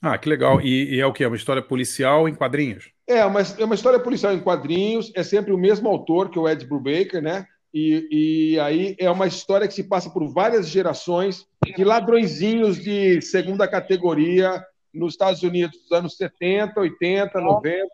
Ah, 0.01 0.17
que 0.17 0.27
legal. 0.27 0.59
E, 0.61 0.95
e, 0.95 0.99
é 0.99 1.05
o 1.05 1.13
que? 1.13 1.23
É 1.23 1.27
uma 1.27 1.37
história 1.37 1.61
policial 1.61 2.27
em 2.27 2.35
quadrinhos? 2.35 2.91
É, 3.07 3.23
uma, 3.25 3.41
é 3.41 3.63
uma 3.63 3.75
história 3.75 3.99
policial 3.99 4.33
em 4.33 4.39
quadrinhos, 4.39 5.11
é 5.15 5.23
sempre 5.23 5.53
o 5.53 5.57
mesmo 5.57 5.87
autor, 5.87 6.29
que 6.29 6.37
é 6.37 6.41
o 6.41 6.49
Ed 6.49 6.65
Brubaker, 6.65 7.21
né? 7.21 7.45
E, 7.73 8.53
e 8.53 8.59
aí 8.59 8.95
é 8.99 9.09
uma 9.09 9.25
história 9.25 9.67
que 9.67 9.73
se 9.73 9.83
passa 9.83 10.09
por 10.09 10.27
várias 10.31 10.67
gerações 10.67 11.45
de 11.75 11.83
ladrõezinhos 11.83 12.77
de 12.77 13.21
segunda 13.21 13.67
categoria 13.67 14.63
nos 14.93 15.13
Estados 15.13 15.41
Unidos 15.43 15.81
dos 15.81 15.91
anos 15.91 16.15
70, 16.15 16.79
80, 16.79 17.41
90, 17.41 17.87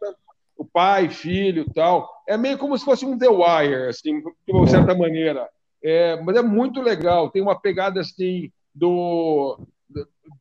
o 0.58 0.66
pai, 0.66 1.10
filho 1.10 1.66
tal. 1.74 2.10
É 2.28 2.38
meio 2.38 2.58
como 2.58 2.78
se 2.78 2.84
fosse 2.84 3.06
um 3.06 3.18
The 3.18 3.30
Wire, 3.30 3.88
assim, 3.88 4.20
de 4.20 4.52
uma 4.52 4.68
certa 4.68 4.94
maneira. 4.94 5.48
É, 5.82 6.22
mas 6.22 6.36
é 6.36 6.42
muito 6.42 6.82
legal, 6.82 7.30
tem 7.30 7.42
uma 7.42 7.60
pegada 7.60 8.02
assim 8.02 8.52
do 8.76 9.66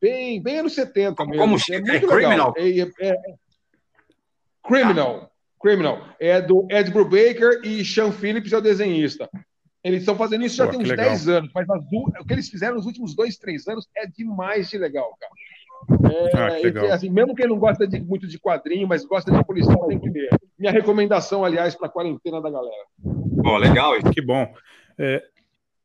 bem, 0.00 0.42
bem 0.42 0.58
anos 0.58 0.74
70 0.74 1.24
mesmo. 1.24 1.40
Como 1.40 1.56
é, 1.70 1.80
muito 1.80 2.12
é 2.12 2.28
legal. 2.28 2.54
É, 2.56 2.68
é, 2.68 2.90
é, 3.00 3.14
Criminal. 4.62 5.30
Criminal. 5.60 6.04
É 6.20 6.40
do 6.40 6.66
Ed 6.70 6.90
Brubaker 6.90 7.60
e 7.64 7.84
Sean 7.84 8.12
Phillips 8.12 8.52
é 8.52 8.58
o 8.58 8.60
desenhista. 8.60 9.28
Eles 9.82 10.00
estão 10.00 10.16
fazendo 10.16 10.44
isso 10.44 10.56
já 10.56 10.66
Pô, 10.66 10.72
tem 10.72 10.80
uns 10.80 10.88
10 10.88 11.28
anos, 11.28 11.50
mas 11.54 11.66
o 11.68 12.24
que 12.26 12.32
eles 12.32 12.48
fizeram 12.48 12.74
nos 12.74 12.86
últimos 12.86 13.14
dois, 13.14 13.38
três 13.38 13.66
anos 13.68 13.88
é 13.96 14.06
demais 14.06 14.68
de 14.68 14.76
legal, 14.76 15.16
cara. 15.18 15.32
É, 16.10 16.36
ah, 16.36 16.48
legal. 16.58 16.92
assim, 16.92 17.10
mesmo 17.10 17.34
quem 17.34 17.46
não 17.46 17.58
gosta 17.58 17.86
de, 17.86 18.00
muito 18.00 18.26
de 18.26 18.38
quadrinho, 18.38 18.86
mas 18.86 19.04
gosta 19.04 19.30
de 19.30 19.44
policial, 19.44 19.86
tem 19.86 19.98
que 19.98 20.08
ler. 20.08 20.30
Minha 20.58 20.72
recomendação, 20.72 21.44
aliás, 21.44 21.74
para 21.74 21.86
a 21.86 21.90
quarentena 21.90 22.40
da 22.40 22.50
galera. 22.50 22.84
Bom, 23.02 23.56
legal. 23.56 23.94
Que 24.12 24.20
bom. 24.20 24.52
É, 24.98 25.22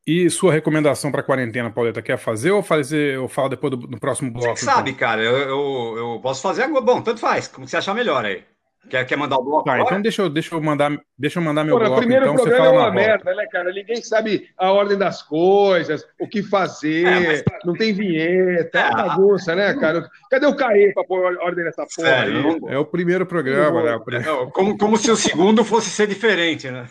e 0.06 0.30
sua 0.30 0.52
recomendação 0.52 1.12
para 1.12 1.24
quarentena, 1.24 1.72
Pauleta, 1.72 2.02
quer 2.02 2.18
fazer 2.18 2.52
ou 2.52 2.62
fazer 2.62 3.18
ou 3.20 3.30
fala 3.30 3.50
depois 3.50 3.72
do, 3.72 3.78
do 3.78 4.00
próximo 4.00 4.32
bloco? 4.32 4.58
Você 4.58 4.66
sabe, 4.66 4.92
então? 4.92 5.00
cara, 5.00 5.22
eu, 5.22 5.38
eu, 5.38 5.98
eu, 5.98 6.20
posso 6.22 6.42
fazer 6.42 6.64
agora. 6.64 6.84
Bom, 6.84 7.02
tanto 7.02 7.22
faz, 7.22 7.48
como 7.48 7.66
você 7.66 7.78
achar 7.78 7.94
melhor 7.94 8.26
aí. 8.26 8.44
Quer, 8.90 9.06
quer 9.06 9.16
mandar 9.16 9.38
o 9.38 9.44
bloco? 9.44 9.64
Tá, 9.64 9.80
então 9.80 10.02
deixa 10.02 10.22
eu, 10.22 10.30
deixa 10.30 10.54
eu 10.54 10.62
mandar, 10.62 10.92
deixa 11.18 11.40
eu 11.40 11.44
mandar 11.44 11.64
meu 11.64 11.76
Porra, 11.76 11.88
bloco. 11.88 12.02
O 12.02 12.06
primeiro 12.06 12.26
então, 12.26 12.36
programa 12.36 12.66
é 12.66 12.70
uma 12.70 12.92
merda, 12.92 13.34
né, 13.34 13.48
cara? 13.48 13.72
Ninguém 13.72 14.02
sabe 14.02 14.50
a 14.58 14.72
ordem 14.72 14.98
das 14.98 15.22
coisas, 15.22 16.06
o 16.20 16.28
que 16.28 16.44
fazer, 16.44 17.06
é, 17.06 17.20
mas... 17.28 17.44
não 17.66 17.74
tem 17.74 17.94
vinheta, 17.94 18.80
é 18.80 18.90
uma 18.90 19.04
bagunça, 19.08 19.56
né, 19.56 19.74
cara? 19.76 20.10
Cadê 20.30 20.46
o 20.46 20.56
Caê 20.56 20.92
para 20.94 21.04
pôr 21.06 21.38
ordem 21.38 21.64
nessa 21.64 21.86
porra 21.96 22.10
é, 22.10 22.20
aí? 22.22 22.60
É 22.68 22.78
o 22.78 22.86
primeiro 22.86 23.26
programa, 23.26 23.84
né? 23.84 24.00
Primeiro... 24.04 24.52
Como, 24.52 24.78
como 24.78 24.98
se 24.98 25.10
o 25.10 25.16
segundo 25.16 25.64
fosse 25.64 25.90
ser 25.90 26.08
diferente, 26.08 26.70
né? 26.70 26.86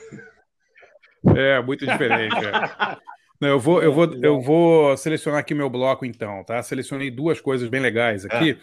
É, 1.36 1.60
muito 1.60 1.86
diferente. 1.86 2.34
É. 2.36 2.96
Não, 3.40 3.48
eu 3.48 3.60
vou, 3.60 3.82
eu 3.82 3.92
vou, 3.92 4.10
eu 4.22 4.40
vou 4.40 4.96
selecionar 4.96 5.40
aqui 5.40 5.54
meu 5.54 5.68
bloco, 5.68 6.06
então, 6.06 6.42
tá? 6.44 6.62
Selecionei 6.62 7.10
duas 7.10 7.40
coisas 7.40 7.68
bem 7.68 7.80
legais 7.80 8.24
aqui. 8.24 8.58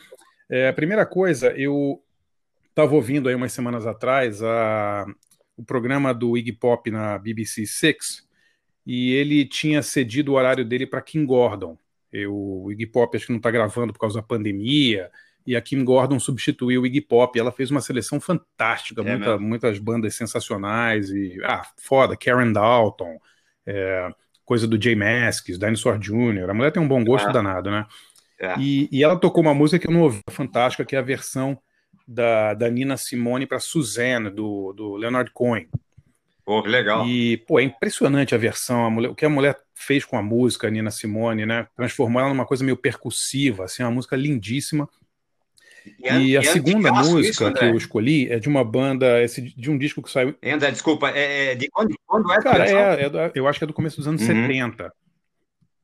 É. 0.49 0.65
É, 0.65 0.67
a 0.69 0.73
primeira 0.73 1.05
coisa, 1.05 1.51
eu 1.51 2.01
estava 2.79 2.95
ouvindo 2.95 3.27
aí 3.27 3.35
umas 3.35 3.51
semanas 3.51 3.85
atrás 3.85 4.41
a, 4.41 5.05
o 5.57 5.63
programa 5.63 6.13
do 6.13 6.37
Iggy 6.37 6.53
Pop 6.53 6.89
na 6.89 7.17
BBC 7.17 7.65
Six 7.65 8.25
e 8.85 9.11
ele 9.11 9.45
tinha 9.45 9.81
cedido 9.83 10.31
o 10.31 10.35
horário 10.35 10.63
dele 10.63 10.87
para 10.87 11.01
Kim 11.01 11.25
Gordon. 11.25 11.77
Eu, 12.11 12.33
o 12.33 12.71
Iggy 12.71 12.87
Pop 12.87 13.15
acho 13.15 13.25
que 13.25 13.33
não 13.33 13.37
está 13.37 13.51
gravando 13.51 13.91
por 13.91 13.99
causa 13.99 14.21
da 14.21 14.25
pandemia 14.25 15.11
e 15.45 15.57
a 15.57 15.61
Kim 15.61 15.83
Gordon 15.83 16.19
substituiu 16.19 16.81
o 16.81 16.85
Iggy 16.85 17.01
Pop. 17.01 17.37
Ela 17.37 17.51
fez 17.51 17.69
uma 17.69 17.81
seleção 17.81 18.21
fantástica, 18.21 19.01
é 19.01 19.03
muita, 19.03 19.37
muitas 19.37 19.77
bandas 19.77 20.15
sensacionais 20.15 21.09
e 21.09 21.37
ah, 21.43 21.63
foda, 21.77 22.15
Karen 22.15 22.53
Dalton. 22.53 23.19
É, 23.65 24.09
coisa 24.45 24.65
do 24.65 24.81
Jay 24.81 24.95
Masks, 24.95 25.59
Dinosaur 25.59 25.99
Jr. 25.99 26.49
A 26.49 26.53
mulher 26.53 26.71
tem 26.71 26.81
um 26.81 26.87
bom 26.87 27.03
gosto 27.03 27.29
é. 27.29 27.33
danado, 27.33 27.69
né? 27.69 27.85
É. 28.39 28.57
E, 28.57 28.87
e, 28.89 29.03
ela 29.03 29.19
tocou 29.19 29.43
uma 29.43 29.53
música 29.53 29.77
que 29.77 29.87
eu 29.87 29.93
não 29.93 30.03
ouvi, 30.03 30.21
fantástica, 30.29 30.85
que 30.85 30.95
é 30.95 30.99
a 30.99 31.03
versão 31.03 31.59
da, 32.09 32.55
da 32.55 32.69
Nina 32.69 32.97
Simone 32.97 33.45
para 33.45 33.59
Suzanne, 33.59 34.31
do, 34.31 34.73
do 34.73 34.95
Leonard 34.95 35.29
Cohen. 35.31 35.69
Pô, 36.43 36.63
que 36.63 36.67
legal. 36.67 37.05
E, 37.05 37.37
pô, 37.37 37.59
é 37.59 37.63
impressionante 37.63 38.33
a 38.33 38.37
versão, 38.37 38.83
a 38.83 38.89
mulher, 38.89 39.09
o 39.09 39.15
que 39.15 39.25
a 39.25 39.29
mulher 39.29 39.55
fez 39.75 40.03
com 40.03 40.17
a 40.17 40.21
música, 40.23 40.67
a 40.67 40.71
Nina 40.71 40.89
Simone, 40.89 41.45
né? 41.45 41.67
Transformou 41.75 42.19
ela 42.19 42.29
numa 42.29 42.47
coisa 42.47 42.63
meio 42.63 42.75
percussiva, 42.75 43.65
assim, 43.65 43.83
uma 43.83 43.91
música 43.91 44.15
lindíssima. 44.15 44.89
E, 45.99 46.35
a 46.35 46.41
segunda 46.41 46.91
música 46.91 47.45
isso, 47.45 47.53
que 47.53 47.65
eu 47.65 47.77
escolhi 47.77 48.27
é 48.31 48.39
de 48.39 48.49
uma 48.49 48.63
banda, 48.63 49.21
esse, 49.21 49.41
de 49.41 49.69
um 49.69 49.77
disco 49.77 50.01
que 50.01 50.09
saiu. 50.09 50.35
André, 50.43 50.71
desculpa, 50.71 51.11
é, 51.11 51.51
é 51.51 51.55
de 51.55 51.69
quando, 51.69 51.95
quando 52.07 52.31
é? 52.31 52.41
Cara, 52.41 52.67
é, 52.67 53.05
é, 53.05 53.31
eu 53.35 53.47
acho 53.47 53.59
que 53.59 53.65
é 53.65 53.67
do 53.67 53.73
começo 53.73 53.97
dos 53.97 54.07
anos 54.07 54.21
uhum. 54.21 54.27
70. 54.47 54.91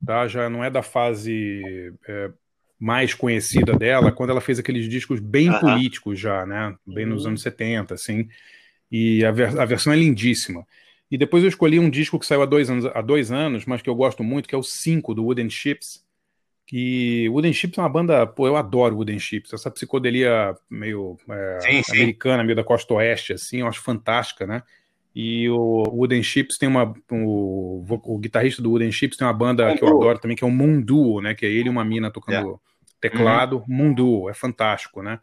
Tá? 0.04 0.28
Já 0.28 0.50
não 0.50 0.64
é 0.64 0.72
da 0.72 0.82
fase 0.82 1.94
é, 2.08 2.32
mais 2.80 3.14
conhecida 3.14 3.74
dela, 3.74 4.12
quando 4.12 4.32
ela 4.32 4.42
fez 4.42 4.60
aqueles 4.60 4.90
discos 4.90 5.20
bem 5.20 5.50
uhum. 5.50 5.60
políticos 5.60 6.20
já, 6.20 6.46
né? 6.46 6.76
Bem 6.86 7.06
nos 7.06 7.24
uhum. 7.24 7.30
anos 7.30 7.42
70, 7.42 7.94
assim. 7.94 8.28
E 8.92 9.24
a, 9.26 9.32
ver, 9.32 9.60
a 9.60 9.66
versão 9.66 9.94
é 9.94 9.96
lindíssima. 9.96 10.66
E 11.10 11.18
depois 11.18 11.44
eu 11.44 11.50
escolhi 11.50 11.80
um 11.80 11.90
disco 11.90 12.20
que 12.20 12.26
saiu 12.26 12.42
há 12.42 12.46
dois 12.46 12.70
anos, 12.70 12.86
há 12.86 13.02
dois 13.02 13.32
anos 13.32 13.66
mas 13.66 13.82
que 13.82 13.90
eu 13.90 13.96
gosto 13.96 14.24
muito, 14.24 14.50
que 14.50 14.56
é 14.56 14.58
o 14.58 14.64
5 14.64 15.14
do 15.14 15.24
Wooden 15.24 15.50
Ships 15.50 16.06
que 16.66 17.30
Wooden 17.30 17.54
Chips 17.54 17.78
é 17.78 17.82
uma 17.82 17.90
banda, 17.90 18.26
pô, 18.26 18.48
eu 18.48 18.56
adoro 18.56 18.96
Wooden 18.96 19.20
Chips, 19.20 19.54
essa 19.54 19.70
psicodelia 19.70 20.56
meio 20.70 21.18
é, 21.30 21.60
sim, 21.62 21.84
sim. 21.84 21.92
americana, 21.98 22.44
meio 22.44 22.56
da 22.56 22.64
costa 22.64 22.94
oeste, 22.96 23.34
assim, 23.34 23.60
eu 23.60 23.68
acho 23.68 23.82
fantástica, 23.82 24.48
né? 24.48 24.64
E 25.15 25.49
o 25.49 25.84
Wooden 25.93 26.21
Chips 26.21 26.58
tem 26.58 26.67
uma. 26.67 26.93
O, 27.10 27.86
o 27.88 28.19
guitarrista 28.19 28.62
do 28.62 28.69
Wooden 28.71 28.91
Chips 28.91 29.17
tem 29.17 29.25
uma 29.25 29.34
banda 29.34 29.73
que 29.78 29.84
eu 29.84 29.88
adoro 29.88 30.19
também, 30.19 30.36
que 30.36 30.43
é 30.43 30.47
o 30.47 30.51
Moon 30.51 30.82
Duo, 30.82 31.21
né? 31.21 31.34
Que 31.34 31.45
é 31.45 31.49
ele 31.49 31.67
e 31.67 31.69
uma 31.69 31.86
mina 31.86 32.12
tocando 32.12 32.36
yeah. 32.36 32.60
teclado. 32.99 33.58
Uhum. 33.60 33.63
Moon 33.67 33.93
Duo, 33.93 34.30
é 34.30 34.34
fantástico, 34.34 35.01
né? 35.01 35.21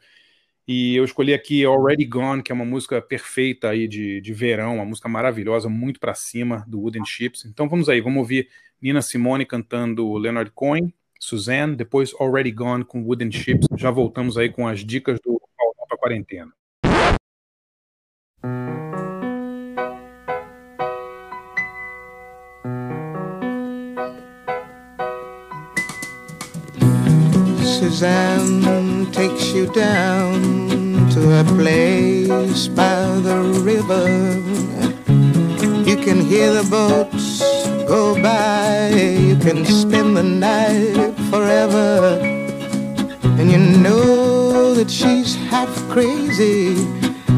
E 0.67 0.97
eu 0.97 1.05
escolhi 1.05 1.35
aqui 1.35 1.63
Already 1.65 2.07
Gone, 2.07 2.43
que 2.43 2.51
é 2.51 2.55
uma 2.55 2.65
música 2.65 3.03
perfeita 3.03 3.69
aí 3.69 3.87
de, 3.87 4.21
de 4.23 4.33
verão, 4.33 4.77
uma 4.77 4.85
música 4.85 5.09
maravilhosa, 5.09 5.69
muito 5.69 6.01
para 6.01 6.15
cima 6.15 6.65
do 6.67 6.81
Wooden 6.81 7.05
Chips. 7.05 7.45
Então 7.45 7.69
vamos 7.69 7.89
aí, 7.89 8.01
vamos 8.01 8.21
ouvir 8.21 8.49
Nina 8.81 9.03
Simone 9.03 9.45
cantando 9.45 10.15
Leonard 10.15 10.51
Cohen 10.53 10.95
Suzanne, 11.21 11.77
depois 11.77 12.15
Already 12.19 12.51
Gone 12.51 12.85
com 12.85 13.03
Wooden 13.03 13.31
Ships. 13.31 13.67
Já 13.77 13.91
voltamos 13.91 14.39
aí 14.39 14.51
com 14.51 14.67
as 14.67 14.81
dicas 14.81 15.21
do 15.21 15.41
Paulão 15.57 15.87
para 15.89 15.99
quarentena. 15.99 16.53
Suzanne 27.83 29.11
takes 29.11 29.51
you 29.53 29.67
down 29.67 30.41
to 31.11 31.41
a 31.41 31.45
place 31.59 32.69
by 32.69 33.07
the 33.27 33.39
river. 33.65 34.07
You 35.89 35.97
can 35.97 36.21
hear 36.21 36.53
the 36.53 36.63
boats 36.71 37.41
go 37.89 38.15
by. 38.23 38.91
You 38.91 39.35
can 39.35 39.65
spend 39.65 40.17
the 40.17 40.23
night 40.23 41.13
forever. 41.29 42.21
And 43.41 43.51
you 43.51 43.59
know 43.59 44.75
that 44.75 44.89
she's 44.89 45.35
half 45.51 45.75
crazy. 45.91 46.77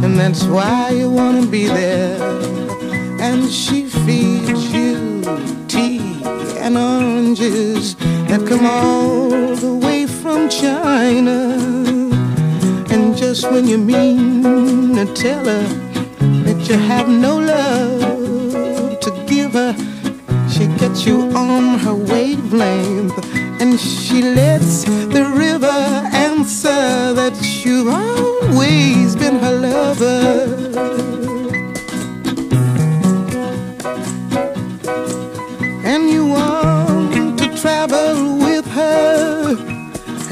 And 0.05 0.19
that's 0.19 0.45
why 0.45 0.91
you 0.91 1.11
wanna 1.11 1.47
be 1.47 1.69
there. 1.69 2.21
And 3.19 3.51
she 3.51 3.87
feeds 4.05 4.71
you 4.75 5.23
tea 5.69 6.23
and 6.59 6.77
oranges 6.77 7.97
that 8.29 8.47
come 8.47 8.67
all 8.67 9.57
the 9.57 9.75
way 9.77 9.94
from 10.35 10.49
China. 10.49 11.37
And 12.93 13.17
just 13.17 13.49
when 13.53 13.69
you 13.69 13.79
mean 13.79 14.97
to 14.97 15.07
tell 15.15 15.45
her 15.45 15.67
that 16.47 16.59
you 16.69 16.77
have 16.77 17.09
no 17.09 17.39
love 17.39 18.99
to 19.05 19.11
give 19.29 19.53
her 19.53 19.73
she 20.53 20.67
gets 20.83 21.07
you 21.07 21.17
on 21.45 21.79
her 21.79 21.95
wavelength 21.95 23.17
and 23.61 23.79
she 23.79 24.23
lets 24.23 24.85
the 25.17 25.25
river 25.47 25.79
answer 26.29 27.13
that 27.21 27.37
you've 27.65 27.89
always 27.89 29.15
been 29.15 29.37
her 29.39 29.57
lover. 29.69 31.34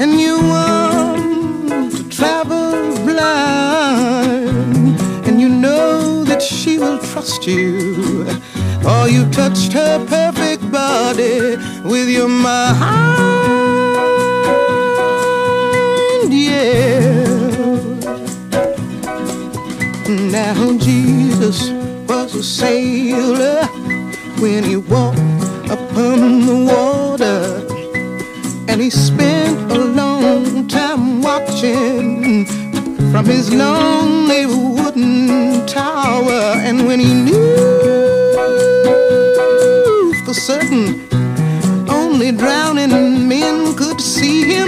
And 0.03 0.19
you 0.19 0.35
want 0.35 1.93
to 1.95 2.03
travel 2.09 2.93
blind, 3.05 4.99
and 5.25 5.39
you 5.39 5.47
know 5.47 6.25
that 6.25 6.41
she 6.41 6.77
will 6.77 6.99
trust 6.99 7.47
you. 7.47 8.25
Or 8.85 9.07
you 9.07 9.23
touched 9.31 9.71
her 9.71 10.05
perfect 10.05 10.69
body 10.69 11.55
with 11.85 12.09
your 12.09 12.27
mind, 12.27 12.73
yeah. 16.33 17.23
Now 20.37 20.77
Jesus 20.79 21.71
was 22.09 22.35
a 22.35 22.43
sailor 22.43 23.65
when 24.41 24.65
he 24.65 24.75
walked 24.75 25.19
upon 25.71 26.45
the 26.45 26.57
water, 26.73 27.62
and 28.73 28.81
he 28.81 28.89
spent 28.89 29.71
a 29.71 29.77
long 29.77 30.67
time 30.67 31.21
watching 31.21 32.43
from 33.11 33.23
his 33.23 33.53
lonely 33.53 34.47
wooden 34.47 35.63
tower, 35.67 36.57
and 36.65 36.87
when 36.87 36.99
he 36.99 37.13
knew 37.13 37.53
for 40.25 40.33
certain 40.33 41.07
only 41.87 42.31
drowning 42.31 43.27
men 43.27 43.75
could 43.75 44.01
see 44.01 44.41
him. 44.41 44.67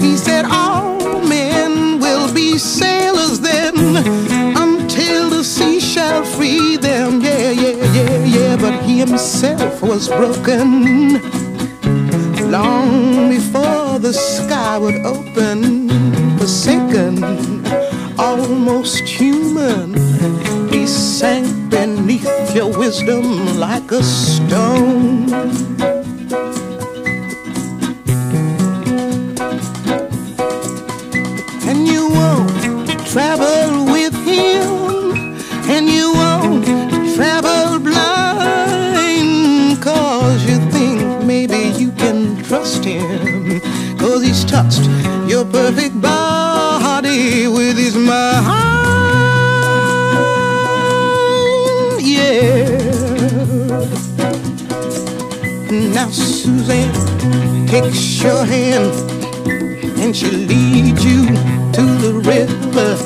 He 0.00 0.16
said, 0.16 0.44
All 0.46 1.20
men 1.20 2.00
will 2.00 2.34
be 2.34 2.58
sailors 2.58 3.38
then 3.38 3.76
until 4.56 5.30
the 5.30 5.44
sea 5.44 5.78
shall 5.78 6.24
free 6.24 6.76
them. 6.78 7.20
Yeah, 7.20 7.52
yeah, 7.52 7.92
yeah, 7.92 8.24
yeah. 8.24 8.56
But 8.56 8.82
he 8.82 8.98
himself 8.98 9.82
was 9.82 10.08
broken 10.08 11.39
long 12.50 13.28
before 13.30 13.98
the 14.00 14.12
sky 14.12 14.76
would 14.76 15.06
open, 15.06 15.88
forsaken, 16.38 17.22
almost 18.18 19.04
human. 19.08 19.94
He 20.68 20.86
sank 20.86 21.70
beneath 21.70 22.54
your 22.54 22.76
wisdom 22.76 23.58
like 23.58 23.92
a 23.92 24.02
stone. 24.02 25.89
Suzanne 56.42 57.66
takes 57.66 58.22
your 58.22 58.46
hand 58.46 58.94
and 60.00 60.16
she 60.16 60.30
leads 60.30 61.04
you 61.04 61.26
to 61.76 61.84
the 62.00 62.14
river. 62.24 62.96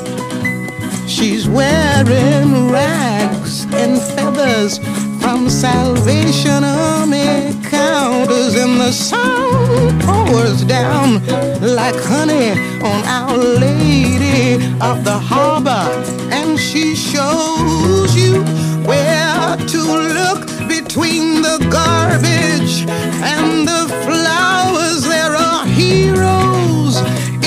She's 1.09 1.49
wearing 1.49 2.71
rags 2.71 3.65
and 3.75 4.01
feathers 4.01 4.79
from 5.21 5.51
Salvation 5.51 6.63
Army 6.63 7.59
counters, 7.65 8.55
and 8.55 8.79
the 8.81 8.93
sun 8.93 9.99
pours 10.03 10.63
down 10.65 11.15
like 11.61 11.97
honey 12.05 12.51
on 12.83 13.03
Our 13.05 13.37
Lady 13.37 14.65
of 14.81 15.03
the 15.03 15.19
Harbor, 15.19 15.91
and 16.31 16.57
she 16.57 16.95
shows 16.95 18.15
you 18.15 18.45
where 18.87 19.57
to 19.57 19.81
look 19.83 20.54
between 20.95 21.43
the 21.43 21.59
garbage 21.73 22.87
and 23.21 23.67
the 23.67 23.83
flowers. 24.05 25.03
There 25.03 25.35
are 25.35 25.67
heroes 25.67 26.99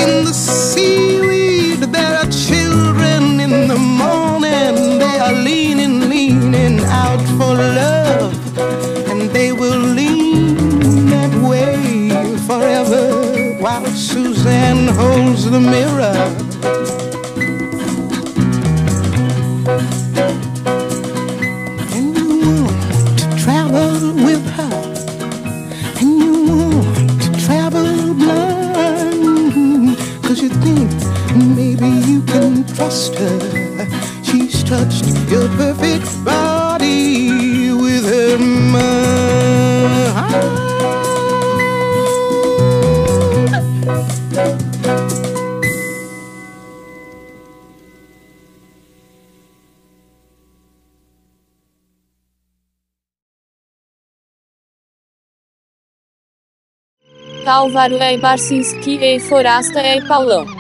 in 0.01 0.25
the 0.25 0.33
seaweed. 0.33 1.79
There 1.79 2.15
are 2.17 2.29
children 2.29 3.39
in 3.39 3.69
the 3.69 3.77
morning. 3.77 4.99
They 4.99 5.17
are 5.19 5.31
leaning, 5.31 6.09
leaning 6.09 6.81
out 6.87 7.23
for 7.37 7.55
love. 7.55 8.35
And 9.09 9.29
they 9.29 9.53
will 9.53 9.79
lean 9.79 10.57
that 11.11 11.33
way 11.49 12.01
forever 12.47 13.55
while 13.61 13.85
Suzanne 13.85 14.89
holds 14.89 15.49
the 15.49 15.61
mirror. 15.61 16.96
Trust 33.07 33.19
her. 33.19 34.23
She's 34.23 34.63
touched 34.63 35.05
your 35.29 35.47
perfect 35.49 36.05
body 36.25 37.71
with 37.71 38.05
her 38.05 38.37
mind. 38.37 38.97
Álvaro 57.45 57.95
e 57.95 58.17
Barcinski 58.17 58.99
e 59.01 59.19
Forasta 59.21 59.81
e 59.81 60.05
Paulão. 60.05 60.56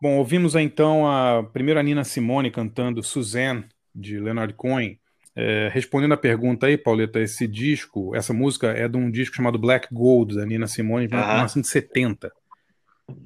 Bom, 0.00 0.16
ouvimos 0.16 0.54
então 0.54 1.06
a 1.06 1.42
primeira 1.42 1.82
Nina 1.82 2.04
Simone 2.04 2.50
cantando 2.50 3.02
Suzanne, 3.02 3.66
de 3.94 4.18
Leonard 4.18 4.54
Cohen. 4.54 4.98
É, 5.36 5.70
respondendo 5.72 6.12
a 6.12 6.16
pergunta 6.16 6.66
aí, 6.66 6.78
Pauleta, 6.78 7.20
esse 7.20 7.46
disco, 7.46 8.14
essa 8.16 8.32
música 8.32 8.68
é 8.68 8.88
de 8.88 8.96
um 8.96 9.10
disco 9.10 9.36
chamado 9.36 9.58
Black 9.58 9.88
Gold, 9.92 10.36
da 10.36 10.46
Nina 10.46 10.66
Simone, 10.66 11.06
de 11.06 11.14
1970. 11.14 12.32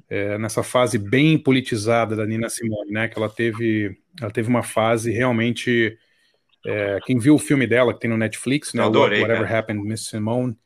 É, 0.09 0.37
nessa 0.37 0.63
fase 0.63 0.97
bem 0.97 1.37
politizada 1.37 2.15
da 2.15 2.25
Nina 2.25 2.49
Simone, 2.49 2.91
né? 2.91 3.07
Que 3.07 3.17
ela 3.17 3.29
teve, 3.29 3.97
ela 4.19 4.31
teve 4.31 4.49
uma 4.49 4.63
fase 4.63 5.11
realmente. 5.11 5.97
É, 6.65 6.99
quem 7.05 7.19
viu 7.19 7.35
o 7.35 7.39
filme 7.39 7.67
dela, 7.67 7.93
que 7.93 7.99
tem 8.01 8.09
no 8.09 8.17
Netflix, 8.17 8.73
né? 8.73 8.83
Adorei, 8.83 9.21
Whatever 9.21 9.47
cara. 9.47 9.59
Happened, 9.59 9.83
Miss 9.83 10.07
Simone, 10.07 10.57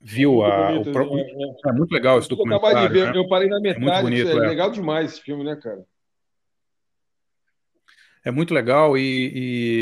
viu 0.00 0.42
a. 0.42 0.72
bonito, 0.72 0.90
o, 0.98 1.16
né? 1.16 1.54
é, 1.66 1.72
muito 1.72 1.92
legal 1.92 2.18
esse 2.18 2.30
Eu 2.30 2.36
documentário. 2.36 2.90
ver, 2.92 3.12
né? 3.12 3.18
eu 3.18 3.28
parei 3.28 3.48
na 3.48 3.60
muito 3.60 3.80
metade. 3.80 4.02
bonito, 4.02 4.28
é 4.28 4.32
é. 4.32 4.48
legal 4.48 4.70
demais 4.70 5.12
esse 5.12 5.20
filme, 5.22 5.44
né, 5.44 5.56
cara? 5.56 5.84
É 8.24 8.30
muito 8.30 8.52
legal 8.52 8.98
e, 8.98 9.32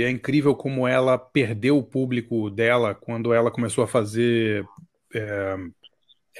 e 0.00 0.02
é 0.04 0.10
incrível 0.10 0.54
como 0.54 0.86
ela 0.86 1.18
perdeu 1.18 1.76
o 1.76 1.82
público 1.82 2.48
dela 2.50 2.94
quando 2.94 3.32
ela 3.32 3.50
começou 3.50 3.82
a 3.82 3.88
fazer 3.88 4.64
é, 5.12 5.56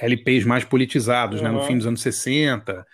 LPs 0.01 0.45
mais 0.45 0.63
politizados, 0.63 1.41
né? 1.41 1.49
No 1.51 1.59
Uhum. 1.59 1.65
fim 1.65 1.77
dos 1.77 1.87
anos 1.87 2.01
60, 2.01 2.85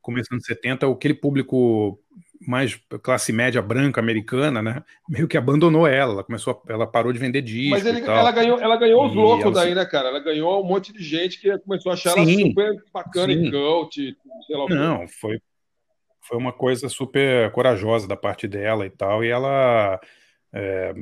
começo 0.00 0.28
dos 0.30 0.34
anos 0.36 0.46
70, 0.46 0.86
aquele 0.90 1.14
público 1.14 1.98
mais 2.46 2.80
classe 3.02 3.32
média 3.32 3.60
branca 3.62 4.00
americana, 4.00 4.60
né? 4.62 4.82
Meio 5.08 5.28
que 5.28 5.36
abandonou 5.36 5.86
ela. 5.86 6.12
Ela 6.14 6.24
começou, 6.24 6.62
a- 6.68 6.72
ela 6.72 6.86
parou 6.86 7.12
de 7.12 7.18
vender 7.18 7.42
disco 7.42 7.70
Mas 7.70 7.86
ele- 7.86 7.98
e 8.00 8.02
tal. 8.04 8.16
ela 8.16 8.30
ganhou, 8.32 8.58
ela 8.60 8.76
ganhou 8.76 9.06
os 9.06 9.14
loucos 9.14 9.44
ela 9.44 9.54
daí, 9.54 9.74
né, 9.74 9.84
cara? 9.84 10.08
Ela 10.08 10.20
ganhou 10.20 10.62
um 10.62 10.66
monte 10.66 10.92
de 10.92 11.02
gente 11.02 11.40
que 11.40 11.56
começou 11.60 11.90
a 11.90 11.94
achar 11.94 12.10
ela 12.16 12.24
Sim, 12.26 12.48
super 12.48 12.74
bacana 12.92 13.32
sim. 13.32 13.46
e 13.46 13.50
cult, 13.50 14.16
sei 14.46 14.56
lá. 14.56 14.66
Não, 14.68 15.06
foi, 15.08 15.38
foi 16.20 16.38
uma 16.38 16.52
coisa 16.52 16.88
super 16.88 17.50
corajosa 17.52 18.06
da 18.08 18.16
parte 18.16 18.46
dela 18.48 18.86
e 18.86 18.90
tal. 18.90 19.24
E 19.24 19.28
ela, 19.28 20.00
é, 20.52 20.94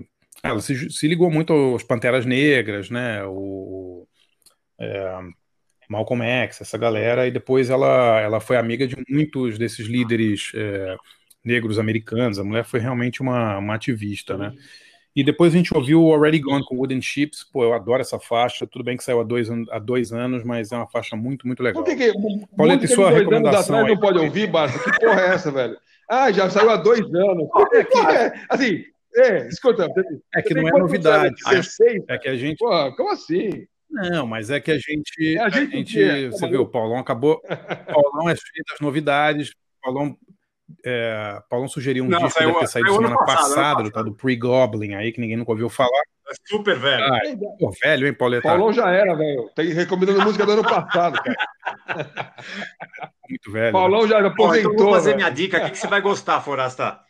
ela 0.43 0.61
se, 0.61 0.91
se 0.91 1.07
ligou 1.09 1.31
muito 1.31 1.53
aos 1.53 1.83
Panteras 1.83 2.25
Negras, 2.27 2.91
né? 2.91 3.25
O, 3.25 4.07
é, 4.79 5.19
Malcolm 5.89 6.23
X, 6.25 6.61
essa 6.61 6.79
galera. 6.79 7.27
E 7.27 7.31
depois 7.33 7.69
ela, 7.69 8.21
ela 8.21 8.41
foi 8.41 8.57
amiga 8.57 8.87
de 8.87 8.97
muitos 9.09 9.59
desses 9.59 9.87
líderes 9.89 10.53
é, 10.55 10.97
negros 11.45 11.79
americanos. 11.79 12.39
A 12.39 12.45
mulher 12.45 12.65
foi 12.65 12.81
realmente 12.81 13.21
uma, 13.21 13.59
uma 13.59 13.75
ativista, 13.75 14.37
né? 14.37 14.53
E 15.15 15.25
depois 15.25 15.53
a 15.53 15.57
gente 15.57 15.75
ouviu 15.75 16.05
o 16.05 16.13
Already 16.15 16.39
Gone 16.39 16.65
com 16.65 16.77
Wooden 16.77 17.03
Chips. 17.03 17.43
Pô, 17.43 17.65
eu 17.65 17.75
adoro 17.75 18.01
essa 18.01 18.19
faixa. 18.19 18.67
Tudo 18.67 18.85
bem 18.85 18.97
que 18.97 19.03
saiu 19.03 19.21
há 19.21 19.25
dois, 19.25 19.49
há 19.71 19.79
dois 19.79 20.13
anos, 20.13 20.45
mas 20.45 20.71
é 20.71 20.77
uma 20.77 20.87
faixa 20.87 21.17
muito, 21.17 21.47
muito 21.47 21.63
legal. 21.63 21.83
Por 21.83 21.91
que, 21.91 21.97
que 21.97 22.13
Pauleta, 22.57 22.85
e 22.85 22.89
sua 22.89 23.11
recomendação 23.11 23.77
atrás 23.77 23.85
aí? 23.85 23.95
não 23.95 24.01
pode 24.01 24.19
ouvir, 24.19 24.47
Barça? 24.47 24.79
Que 24.79 25.01
porra 25.01 25.21
é 25.21 25.27
essa, 25.31 25.51
velho? 25.51 25.77
Ah, 26.09 26.31
já 26.31 26.49
saiu 26.49 26.71
há 26.71 26.77
dois 26.77 27.01
anos. 27.01 27.49
Que 27.71 27.85
porra 27.85 28.13
é? 28.13 28.33
Assim, 28.49 28.85
é, 29.17 29.49
escuta. 29.49 29.89
É 30.35 30.43
que 30.43 30.55
não 30.55 30.69
é 30.69 30.73
novidade. 30.79 31.27
anos? 31.27 31.41
16? 31.45 32.05
É 32.09 32.19
que 32.19 32.29
a 32.29 32.37
gente. 32.37 32.59
Porra, 32.59 32.95
como 32.95 33.11
assim? 33.11 33.67
Não, 33.91 34.27
mas 34.27 34.51
é 34.51 34.61
que 34.61 34.71
a 34.71 34.79
gente. 34.79 35.37
É 35.37 35.41
a 35.41 35.47
A 35.47 35.51
gente 35.51 35.73
gente, 35.73 35.99
o 35.99 36.09
quê? 36.09 36.31
você 36.31 36.49
viu, 36.49 36.63
o 36.63 36.69
Paulão 36.69 36.99
acabou. 36.99 37.43
Paulão 37.93 38.29
é 38.29 38.37
cheio 38.37 38.65
das 38.71 38.81
novidades. 38.81 39.53
Paulão, 39.83 40.17
é, 40.85 41.41
Paulão 41.49 41.69
sugeriu 41.69 42.05
um 42.05 42.09
Não, 42.09 42.19
disco 42.19 42.33
que 42.39 42.45
saiu- 42.45 42.55
saído 42.55 42.69
saiu 42.89 42.95
semana 42.97 43.17
passado, 43.25 43.83
passada, 43.91 44.05
do 44.05 44.15
Pre-Goblin 44.15 44.95
aí, 44.95 45.13
que 45.13 45.21
ninguém 45.21 45.37
nunca 45.37 45.51
ouviu 45.53 45.69
falar. 45.69 46.01
É 46.29 46.33
super 46.49 46.79
velho. 46.79 47.05
Ah, 47.05 47.19
pô, 47.59 47.73
velho, 47.83 48.07
hein, 48.07 48.15
Pauleta? 48.15 48.43
Paulão 48.49 48.73
já 48.73 48.89
era, 48.91 49.15
velho. 49.17 49.51
Tem 49.57 49.69
recomendando 49.73 50.23
música 50.23 50.47
do 50.47 50.53
ano 50.53 50.63
passado, 50.63 51.21
cara. 51.23 51.37
Muito 53.29 53.51
velho. 53.53 53.67
né? 53.67 53.73
Paulão 53.73 54.07
já 54.07 54.17
Ó, 54.17 54.19
então 54.21 54.27
eu 54.29 54.33
aposentou. 54.33 54.77
vou 54.77 54.93
fazer 54.95 55.11
velho. 55.11 55.17
minha 55.17 55.31
dica 55.31 55.57
aqui 55.59 55.71
que 55.73 55.79
você 55.79 55.87
vai 55.89 56.01
gostar, 56.01 56.41
Forasta. 56.41 57.01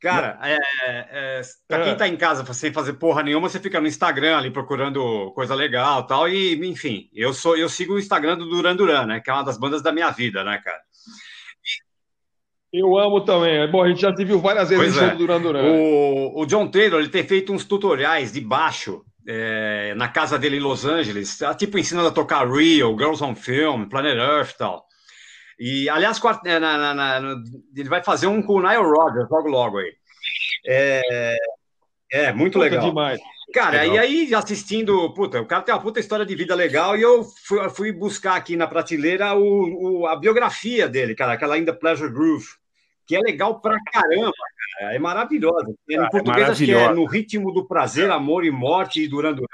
Cara, 0.00 0.38
é, 0.42 0.56
é, 0.86 1.40
pra 1.66 1.82
quem 1.82 1.92
É. 1.92 1.94
tá 1.96 2.06
em 2.06 2.16
casa 2.16 2.44
sem 2.54 2.72
fazer 2.72 2.92
porra 2.94 3.20
nenhuma, 3.22 3.48
você 3.48 3.58
fica 3.58 3.80
no 3.80 3.86
Instagram 3.88 4.38
ali 4.38 4.48
procurando 4.50 5.32
coisa 5.34 5.56
legal 5.56 6.02
e 6.02 6.06
tal. 6.06 6.28
E, 6.28 6.54
enfim, 6.68 7.08
eu 7.12 7.32
sou 7.34 7.56
eu 7.56 7.68
sigo 7.68 7.94
o 7.94 7.98
Instagram 7.98 8.36
do 8.38 8.48
Duran 8.48 8.76
Duran, 8.76 9.06
né? 9.06 9.20
Que 9.20 9.28
é 9.28 9.32
uma 9.32 9.42
das 9.44 9.58
bandas 9.58 9.82
da 9.82 9.90
minha 9.90 10.10
vida, 10.10 10.44
né, 10.44 10.60
cara? 10.64 10.78
Eu 12.72 12.98
amo 12.98 13.22
também. 13.24 13.70
Bom, 13.70 13.82
a 13.82 13.88
gente 13.88 14.00
já 14.02 14.14
se 14.14 14.24
viu 14.24 14.38
várias 14.40 14.68
vezes 14.68 14.94
Pois 14.94 15.08
é. 15.08 15.12
do 15.12 15.18
Duran 15.18 15.40
Duran. 15.40 15.62
O, 15.62 16.42
o 16.42 16.46
John 16.46 16.68
Taylor 16.68 17.00
ele 17.00 17.08
tem 17.08 17.24
feito 17.24 17.52
uns 17.52 17.64
tutoriais 17.64 18.32
de 18.32 18.40
baixo 18.40 19.02
é, 19.26 19.94
na 19.96 20.08
casa 20.08 20.38
dele 20.38 20.56
em 20.56 20.60
Los 20.60 20.84
Angeles, 20.84 21.36
tá, 21.38 21.54
tipo 21.54 21.78
ensinando 21.78 22.08
a 22.08 22.12
tocar 22.12 22.46
Real, 22.50 22.96
Girls 22.96 23.22
on 23.24 23.34
Film, 23.34 23.84
Planet 23.84 24.16
Earth 24.18 24.50
e 24.50 24.58
tal. 24.58 24.84
E, 25.60 25.88
aliás, 25.88 26.20
é, 26.44 26.58
na- 26.58 26.94
na- 26.94 27.20
na- 27.20 27.36
ele 27.76 27.88
vai 27.88 28.02
fazer 28.02 28.26
um 28.26 28.40
com 28.42 28.54
o 28.54 28.62
Nile 28.62 28.76
Rodgers 28.82 29.28
logo 29.30 29.48
logo 29.48 29.78
aí. 29.78 29.92
É, 30.66 31.36
é 32.12 32.32
muito 32.32 32.54
Puta, 32.54 32.64
legal. 32.64 32.84
demais. 32.86 33.18
Cara, 33.52 33.80
Legal. 33.82 33.94
e 33.96 33.98
aí 33.98 34.34
assistindo, 34.34 35.10
puta, 35.14 35.40
o 35.40 35.46
cara 35.46 35.62
tem 35.62 35.74
uma 35.74 35.80
puta 35.80 35.98
história 35.98 36.26
de 36.26 36.34
vida 36.34 36.54
legal 36.54 36.96
e 36.96 37.02
eu 37.02 37.24
fui, 37.24 37.68
fui 37.70 37.92
buscar 37.92 38.36
aqui 38.36 38.56
na 38.56 38.66
prateleira 38.66 39.34
o, 39.34 40.00
o- 40.02 40.06
a 40.06 40.14
biografia 40.16 40.86
dele, 40.86 41.14
cara, 41.14 41.32
aquela 41.32 41.54
ainda 41.54 41.72
Pleasure 41.72 42.12
Groove, 42.12 42.44
que 43.06 43.16
é 43.16 43.20
legal 43.20 43.58
pra 43.60 43.76
caramba, 43.90 44.32
cara, 44.78 44.94
é 44.94 44.98
maravilhosa. 44.98 45.74
Em 45.88 45.96
Cara, 45.96 46.06
é 46.06 46.10
português 46.10 46.50
acho 46.50 46.64
que 46.64 46.70
é. 46.74 46.92
No 46.92 47.06
Ritmo 47.06 47.50
do 47.52 47.66
Prazer, 47.66 48.10
Amor 48.10 48.44
e 48.44 48.50
Morte 48.50 49.02
e 49.02 49.08
Duran 49.08 49.32
Duran. 49.32 49.46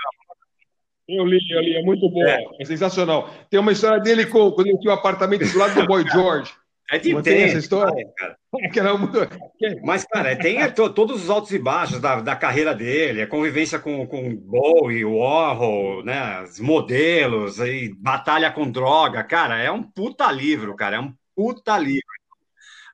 Eu 1.06 1.24
li, 1.24 1.38
eu 1.52 1.60
li, 1.60 1.76
é 1.76 1.82
muito 1.82 2.08
bom. 2.10 2.24
É, 2.24 2.42
sensacional. 2.64 3.30
Tem 3.48 3.60
uma 3.60 3.72
história 3.72 4.00
dele 4.00 4.26
com, 4.26 4.50
quando 4.50 4.68
ele 4.68 4.78
tinha 4.78 4.90
um 4.92 4.96
apartamento 4.96 5.46
do 5.46 5.58
lado 5.58 5.74
do 5.80 5.86
Boy 5.86 6.02
George. 6.10 6.52
É 6.90 6.98
de 6.98 7.22
tem 7.22 7.42
essa 7.44 7.58
história? 7.58 8.06
cara. 8.16 8.36
Mas, 9.82 10.04
cara, 10.04 10.36
tem 10.36 10.60
é, 10.60 10.68
to- 10.68 10.90
todos 10.92 11.24
os 11.24 11.30
altos 11.30 11.50
e 11.52 11.58
baixos 11.58 12.00
da, 12.00 12.20
da 12.20 12.36
carreira 12.36 12.74
dele, 12.74 13.22
a 13.22 13.26
convivência 13.26 13.78
com, 13.78 14.06
com 14.06 14.36
Bowie, 14.36 15.04
Warhol, 15.04 16.04
né, 16.04 16.42
os 16.42 16.60
modelos, 16.60 17.60
aí, 17.60 17.92
batalha 17.94 18.50
com 18.52 18.70
droga, 18.70 19.24
cara, 19.24 19.58
é 19.58 19.70
um 19.70 19.82
puta 19.82 20.30
livro, 20.30 20.76
cara, 20.76 20.96
é 20.96 21.00
um 21.00 21.12
puta 21.34 21.78
livro. 21.78 22.02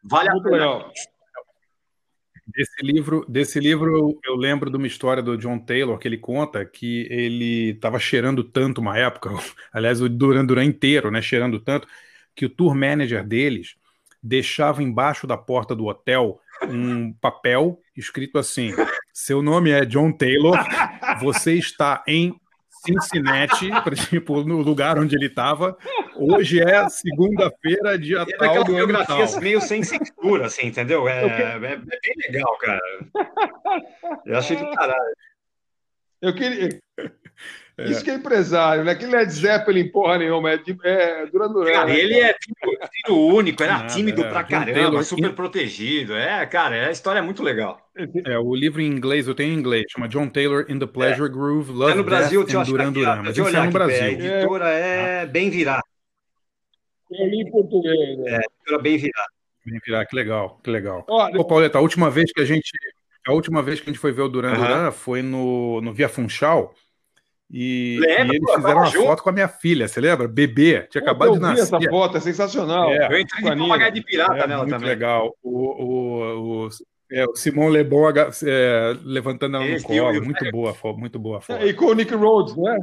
Vale 0.03 0.29
a 0.31 0.33
pena. 0.35 0.51
legal. 0.51 0.93
Desse 2.47 2.83
livro, 2.83 3.25
desse 3.29 3.61
livro 3.61 3.97
eu, 3.97 4.21
eu 4.25 4.35
lembro 4.35 4.71
de 4.71 4.77
uma 4.77 4.87
história 4.87 5.23
do 5.23 5.37
John 5.37 5.59
Taylor 5.59 5.99
que 5.99 6.09
ele 6.09 6.19
conta 6.19 6.65
que 6.65 7.07
ele 7.09 7.71
estava 7.71 7.99
cheirando 7.99 8.43
tanto 8.43 8.81
uma 8.81 8.97
época, 8.99 9.31
aliás, 9.73 10.01
o 10.01 10.09
Duran 10.09 10.45
Duran 10.45 10.65
inteiro, 10.65 11.11
né, 11.11 11.21
cheirando 11.21 11.61
tanto, 11.61 11.87
que 12.35 12.47
o 12.47 12.51
tour 12.51 12.75
manager 12.75 13.25
deles 13.25 13.77
deixava 14.23 14.83
embaixo 14.83 15.27
da 15.27 15.37
porta 15.37 15.75
do 15.75 15.87
hotel 15.87 16.41
um 16.69 17.13
papel 17.15 17.79
escrito 17.97 18.39
assim: 18.39 18.73
seu 19.13 19.43
nome 19.43 19.71
é 19.71 19.85
John 19.85 20.13
Taylor, 20.13 20.57
você 21.21 21.55
está 21.55 22.03
em 22.07 22.39
Cincinnati, 22.85 23.71
tipo, 24.09 24.43
no 24.43 24.63
lugar 24.63 24.99
onde 24.99 25.15
ele 25.17 25.27
estava. 25.27 25.77
Hoje 26.17 26.61
é 26.61 26.89
segunda-feira, 26.89 27.99
dia 27.99 28.25
é 28.29 28.37
tal 28.37 28.65
do 28.65 28.77
ano 28.77 29.05
tal. 29.05 29.41
meio 29.41 29.61
sem 29.61 29.83
censura, 29.83 30.47
assim, 30.47 30.67
entendeu? 30.67 31.09
É, 31.09 31.25
é, 31.25 31.57
é, 31.57 31.77
bem 31.77 32.15
legal, 32.27 32.57
cara. 32.59 32.81
Eu 34.25 34.39
achei 34.39 34.57
de 34.57 34.71
caralho. 34.75 35.17
Eu 36.23 36.35
queria... 36.35 36.79
É. 37.81 37.91
Isso 37.91 38.05
que 38.05 38.11
é 38.11 38.15
empresário, 38.15 38.85
né? 38.85 38.95
Que 38.95 39.07
Led 39.07 39.33
Zeppelin, 39.33 39.89
porra 39.89 40.19
nenhuma, 40.19 40.51
é, 40.51 40.59
de, 40.59 40.77
é 40.85 41.25
Duran 41.27 41.51
Duran. 41.51 41.73
Cara, 41.73 41.87
né? 41.87 41.99
ele 41.99 42.21
é 42.21 42.35
filho, 42.35 43.17
único, 43.17 43.63
era 43.63 43.79
Nada, 43.79 43.87
tímido 43.87 44.23
é. 44.23 44.29
pra 44.29 44.45
caramba, 44.45 45.03
super 45.03 45.33
protegido. 45.33 46.15
É, 46.15 46.45
cara, 46.45 46.77
é, 46.77 46.89
a 46.89 46.91
história 46.91 47.21
é 47.21 47.23
muito 47.23 47.43
legal. 47.43 47.81
É, 48.27 48.39
o 48.39 48.55
livro 48.55 48.83
em 48.83 48.87
inglês, 48.87 49.27
eu 49.27 49.35
tenho 49.35 49.55
em 49.55 49.59
inglês, 49.59 49.87
chama 49.89 50.09
John 50.09 50.29
Taylor 50.29 50.67
in 50.69 50.79
the 50.79 50.87
Pleasure 50.87 51.27
é. 51.27 51.33
Groove, 51.33 51.73
Love, 51.73 51.93
é 51.93 51.95
no 51.95 52.05
Brasil, 52.05 52.45
Death 52.45 52.57
and 52.57 52.63
Duran 52.65 52.93
Duran. 52.93 53.23
Mas 53.25 53.39
isso 53.39 53.49
é 53.57 53.65
no 53.65 53.71
Brasil. 53.71 54.03
A 54.03 54.09
editora 54.09 54.69
é, 54.69 55.27
bem 55.27 55.49
virada. 55.49 55.83
Eu 57.11 57.27
li 57.27 57.41
em 57.41 57.51
português. 57.51 58.19
Né? 58.19 58.31
É, 58.31 58.37
editora 58.37 58.83
bem 58.83 58.99
virada. 58.99 59.29
Bem 59.65 59.81
virada, 59.85 60.07
que 60.07 60.17
legal, 60.17 60.61
que 60.63 60.71
legal. 60.71 61.05
Olha, 61.09 61.41
Ô, 61.41 61.45
Pauleta, 61.47 61.79
a 61.79 61.81
última 61.81 62.11
vez 62.11 62.31
que 62.31 62.43
a 62.43 62.45
gente... 62.45 62.71
A 63.27 63.33
última 63.33 63.63
vez 63.63 63.81
que 63.81 63.89
a 63.89 63.93
gente 63.93 64.01
foi 64.01 64.13
ver 64.13 64.23
o 64.23 64.29
Duran 64.29 64.55
Duran 64.55 64.91
foi 64.91 65.23
no, 65.23 65.81
no 65.83 65.93
Via 65.93 66.09
Funchal, 66.09 66.75
e, 67.53 67.99
Lembra, 68.01 68.35
e 68.35 68.37
eles 68.37 68.55
fizeram 68.55 68.77
uma 68.77 68.87
junto. 68.87 69.07
foto 69.07 69.23
com 69.25 69.31
a 69.31 69.33
minha 69.33 69.49
filha, 69.49 69.89
você 69.89 70.01
lembra? 70.01 70.29
Bebê, 70.29 70.87
tinha 70.89 71.03
acabado 71.03 71.33
de 71.33 71.41
nascer. 71.41 71.63
essa 71.63 71.81
foto, 71.91 72.17
é 72.17 72.21
sensacional. 72.21 72.91
É, 72.91 73.13
eu 73.13 73.21
entrei 73.21 73.43
de 73.43 73.59
papagaio 73.59 73.93
de 73.93 74.03
pirata 74.03 74.35
é, 74.35 74.47
nela 74.47 74.63
muito 74.63 74.75
também. 74.75 74.89
legal. 74.89 75.37
O, 75.43 75.51
o, 75.51 76.67
o, 76.67 76.69
é, 77.11 77.25
o 77.25 77.35
Simon 77.35 77.69
Lebon 77.69 78.11
é, 78.45 78.97
levantando 79.03 79.57
ela 79.57 79.67
no 79.67 79.83
colo, 79.83 80.23
muito 80.25 80.51
boa, 80.53 80.77
muito 80.97 81.19
boa 81.19 81.41
foto. 81.41 81.67
e 81.67 81.75
com 81.75 81.87
o 81.87 81.95
Nick 81.95 82.15
Rhodes, 82.15 82.57
né? 82.57 82.79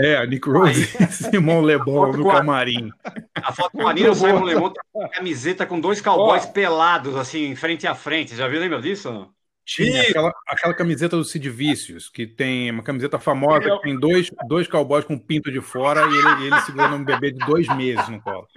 É, 0.00 0.24
Nick 0.24 0.48
Rhodes 0.48 0.94
e 1.00 1.06
Simon 1.12 1.60
Lebon 1.60 2.12
no 2.12 2.30
camarim. 2.30 2.88
A 3.34 3.52
foto 3.52 3.72
com 3.72 3.80
a 3.80 3.84
Marina, 3.86 4.10
o 4.10 4.14
Simon 4.14 4.44
Lebon 4.44 4.70
tá 4.70 4.80
com 4.92 5.08
camiseta 5.08 5.66
com 5.66 5.80
dois 5.80 6.00
cowboys 6.00 6.46
pelados, 6.46 7.16
assim, 7.16 7.56
frente 7.56 7.84
a 7.84 7.96
frente. 7.96 8.36
Já 8.36 8.46
viu, 8.46 8.60
lembra 8.60 8.80
disso? 8.80 9.28
Tinha 9.68 10.00
aquela, 10.00 10.32
aquela, 10.46 10.72
camiseta 10.72 11.14
do 11.14 11.22
Sid 11.22 11.50
Vicious, 11.50 12.08
que 12.08 12.26
tem 12.26 12.70
uma 12.70 12.82
camiseta 12.82 13.18
famosa, 13.18 13.68
que 13.68 13.82
tem 13.82 14.00
dois, 14.00 14.30
dois 14.46 14.66
cowboys 14.66 15.04
com 15.04 15.18
pinto 15.18 15.52
de 15.52 15.60
fora 15.60 16.00
e 16.00 16.16
ele, 16.16 16.46
ele 16.46 16.60
segurando 16.62 16.96
um 16.96 17.04
bebê 17.04 17.32
de 17.32 17.44
dois 17.44 17.68
meses 17.76 18.08
no 18.08 18.18
colo. 18.22 18.48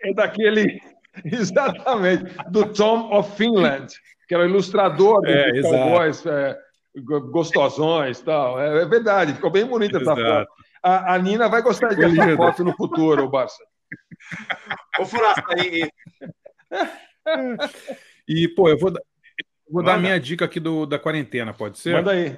É 0.00 0.12
daquele, 0.12 0.82
exatamente, 1.24 2.24
do 2.50 2.66
Tom 2.72 3.16
of 3.16 3.36
Finland, 3.36 3.94
que 4.26 4.34
era 4.34 4.42
o 4.42 4.46
ilustrador 4.48 5.24
é, 5.24 5.52
dos 5.52 5.70
cowboys 5.70 6.26
é, 6.26 6.58
gostosões 7.30 8.18
e 8.18 8.24
tal. 8.24 8.60
É, 8.60 8.82
é, 8.82 8.84
verdade, 8.84 9.34
ficou 9.34 9.50
bem 9.50 9.64
bonita 9.64 9.98
essa 9.98 10.16
foto. 10.16 10.50
A, 10.82 11.14
a, 11.14 11.18
Nina 11.18 11.48
vai 11.48 11.62
gostar 11.62 11.90
dessa 11.90 12.08
linda. 12.08 12.36
foto 12.36 12.64
no 12.64 12.76
futuro, 12.76 13.22
o 13.22 13.30
Barça. 13.30 13.62
Vou 14.96 15.06
furar 15.06 15.36
aí. 15.50 15.88
E, 18.26 18.48
pô, 18.48 18.68
eu 18.68 18.76
vou, 18.76 18.92
Vou 19.72 19.82
Manda. 19.82 19.92
dar 19.92 19.98
a 19.98 20.00
minha 20.02 20.20
dica 20.20 20.44
aqui 20.44 20.60
do, 20.60 20.84
da 20.84 20.98
quarentena, 20.98 21.54
pode 21.54 21.78
ser? 21.78 21.94
Manda 21.94 22.12
aí. 22.12 22.30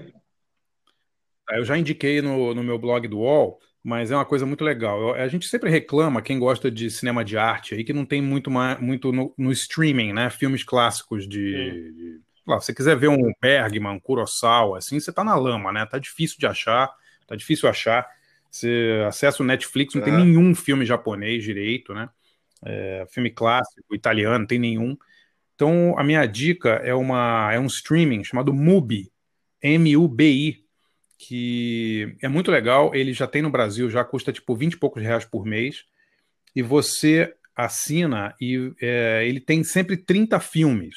Tá, 1.45 1.57
eu 1.57 1.65
já 1.65 1.77
indiquei 1.77 2.23
no, 2.23 2.55
no 2.55 2.63
meu 2.63 2.79
blog 2.79 3.09
do 3.09 3.19
UOL, 3.19 3.59
mas 3.83 4.13
é 4.13 4.15
uma 4.15 4.25
coisa 4.25 4.47
muito 4.47 4.63
legal. 4.63 5.01
Eu, 5.01 5.15
a 5.15 5.27
gente 5.27 5.49
sempre 5.49 5.69
reclama, 5.69 6.23
quem 6.23 6.39
gosta 6.39 6.71
de 6.71 6.89
cinema 6.89 7.25
de 7.25 7.37
arte 7.37 7.75
aí, 7.75 7.83
que 7.83 7.93
não 7.93 8.07
tem 8.07 8.23
muito, 8.23 8.53
muito 8.81 9.11
no, 9.11 9.35
no 9.37 9.51
streaming, 9.51 10.13
né? 10.13 10.31
Filmes 10.31 10.63
clássicos 10.63 11.29
de. 11.29 11.93
de 11.93 12.21
lá, 12.47 12.61
se 12.61 12.67
você 12.67 12.75
quiser 12.75 12.97
ver 12.97 13.09
um 13.09 13.33
Bergman, 13.43 13.95
um 13.95 14.01
Kurosawa, 14.01 14.79
assim, 14.79 15.01
você 15.01 15.13
tá 15.13 15.25
na 15.25 15.35
lama, 15.35 15.73
né? 15.73 15.85
Tá 15.87 15.99
difícil 15.99 16.39
de 16.39 16.47
achar, 16.47 16.89
tá 17.27 17.35
difícil 17.35 17.69
achar. 17.69 18.09
Você 18.49 19.03
acessa 19.09 19.43
o 19.43 19.47
Netflix, 19.47 19.93
não 19.97 20.03
é. 20.03 20.05
tem 20.05 20.15
nenhum 20.15 20.55
filme 20.55 20.87
japonês 20.87 21.43
direito, 21.43 21.93
né? 21.93 22.09
É, 22.65 23.05
filme 23.11 23.29
clássico, 23.29 23.93
italiano, 23.93 24.39
não 24.39 24.47
tem 24.47 24.61
nenhum. 24.61 24.97
Então, 25.55 25.95
a 25.99 26.03
minha 26.03 26.27
dica 26.27 26.81
é, 26.85 26.95
uma, 26.95 27.51
é 27.53 27.59
um 27.59 27.67
streaming 27.67 28.25
chamado 28.25 28.53
Mubi, 28.53 29.11
M-U-B-I, 29.63 30.65
que 31.19 32.17
é 32.21 32.29
muito 32.29 32.51
legal. 32.51 32.95
Ele 32.95 33.13
já 33.13 33.27
tem 33.27 33.41
no 33.41 33.51
Brasil, 33.51 33.89
já 33.89 34.05
custa 34.05 34.33
tipo 34.33 34.55
20 34.55 34.73
e 34.73 34.77
poucos 34.77 35.03
reais 35.03 35.25
por 35.25 35.47
mês. 35.47 35.85
E 36.55 36.63
você 36.63 37.35
assina 37.57 38.35
e 38.41 38.73
é, 38.81 39.25
ele 39.27 39.41
tem 39.41 39.63
sempre 39.63 39.97
30 39.97 40.41
filmes. 40.41 40.97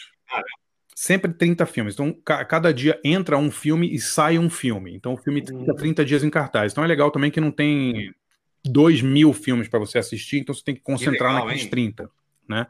Sempre 0.95 1.31
30 1.31 1.65
filmes. 1.67 1.93
Então, 1.93 2.11
ca 2.25 2.43
cada 2.43 2.73
dia 2.73 2.99
entra 3.05 3.37
um 3.37 3.51
filme 3.51 3.93
e 3.93 3.99
sai 3.99 4.39
um 4.39 4.49
filme. 4.49 4.95
Então, 4.95 5.13
o 5.13 5.17
filme 5.17 5.45
fica 5.45 5.75
30 5.75 6.03
dias 6.03 6.23
em 6.23 6.29
cartaz. 6.29 6.71
Então, 6.71 6.83
é 6.83 6.87
legal 6.87 7.11
também 7.11 7.29
que 7.29 7.39
não 7.39 7.51
tem 7.51 8.11
2 8.65 9.03
mil 9.03 9.31
filmes 9.31 9.67
para 9.67 9.79
você 9.79 9.99
assistir, 9.99 10.39
então 10.39 10.53
você 10.53 10.63
tem 10.63 10.75
que 10.75 10.81
concentrar 10.81 11.15
que 11.15 11.23
legal, 11.23 11.45
naqueles 11.45 11.63
hein? 11.63 11.69
30. 11.69 12.09
Né? 12.49 12.67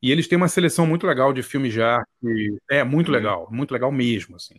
E 0.00 0.12
eles 0.12 0.28
têm 0.28 0.36
uma 0.36 0.48
seleção 0.48 0.86
muito 0.86 1.06
legal 1.06 1.32
de 1.32 1.42
filmes 1.42 1.72
de 1.72 1.82
arte. 1.82 2.08
É 2.70 2.84
muito 2.84 3.08
uhum. 3.08 3.14
legal, 3.14 3.48
muito 3.50 3.72
legal 3.72 3.90
mesmo, 3.90 4.36
assim. 4.36 4.54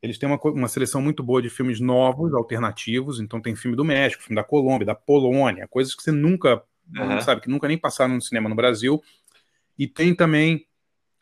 Eles 0.00 0.18
têm 0.18 0.28
uma, 0.28 0.38
uma 0.42 0.68
seleção 0.68 1.00
muito 1.02 1.22
boa 1.22 1.42
de 1.42 1.50
filmes 1.50 1.80
novos, 1.80 2.32
alternativos. 2.32 3.18
Então 3.18 3.40
tem 3.40 3.56
filme 3.56 3.76
do 3.76 3.84
México, 3.84 4.22
filme 4.22 4.40
da 4.40 4.44
Colômbia, 4.44 4.86
da 4.86 4.94
Polônia, 4.94 5.66
coisas 5.68 5.94
que 5.94 6.02
você 6.02 6.12
nunca, 6.12 6.62
uhum. 6.96 7.20
sabe, 7.20 7.40
que 7.40 7.50
nunca 7.50 7.66
nem 7.66 7.78
passaram 7.78 8.14
no 8.14 8.22
cinema 8.22 8.48
no 8.48 8.54
Brasil. 8.54 9.02
E 9.78 9.88
tem 9.88 10.14
também 10.14 10.66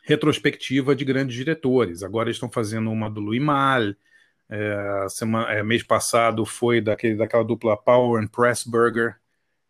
retrospectiva 0.03 0.95
de 0.95 1.03
grandes 1.03 1.35
diretores. 1.35 2.03
Agora 2.03 2.27
eles 2.27 2.35
estão 2.35 2.51
fazendo 2.51 2.91
uma 2.91 3.09
do 3.09 3.19
Louis 3.19 3.41
Malle. 3.41 3.97
É, 4.47 5.07
semana, 5.09 5.51
é, 5.51 5.63
mês 5.63 5.81
passado 5.81 6.45
foi 6.45 6.79
daquele, 6.79 7.15
daquela 7.15 7.43
dupla 7.43 7.75
Power 7.75 8.23
and 8.23 8.27
Pressburger, 8.27 9.15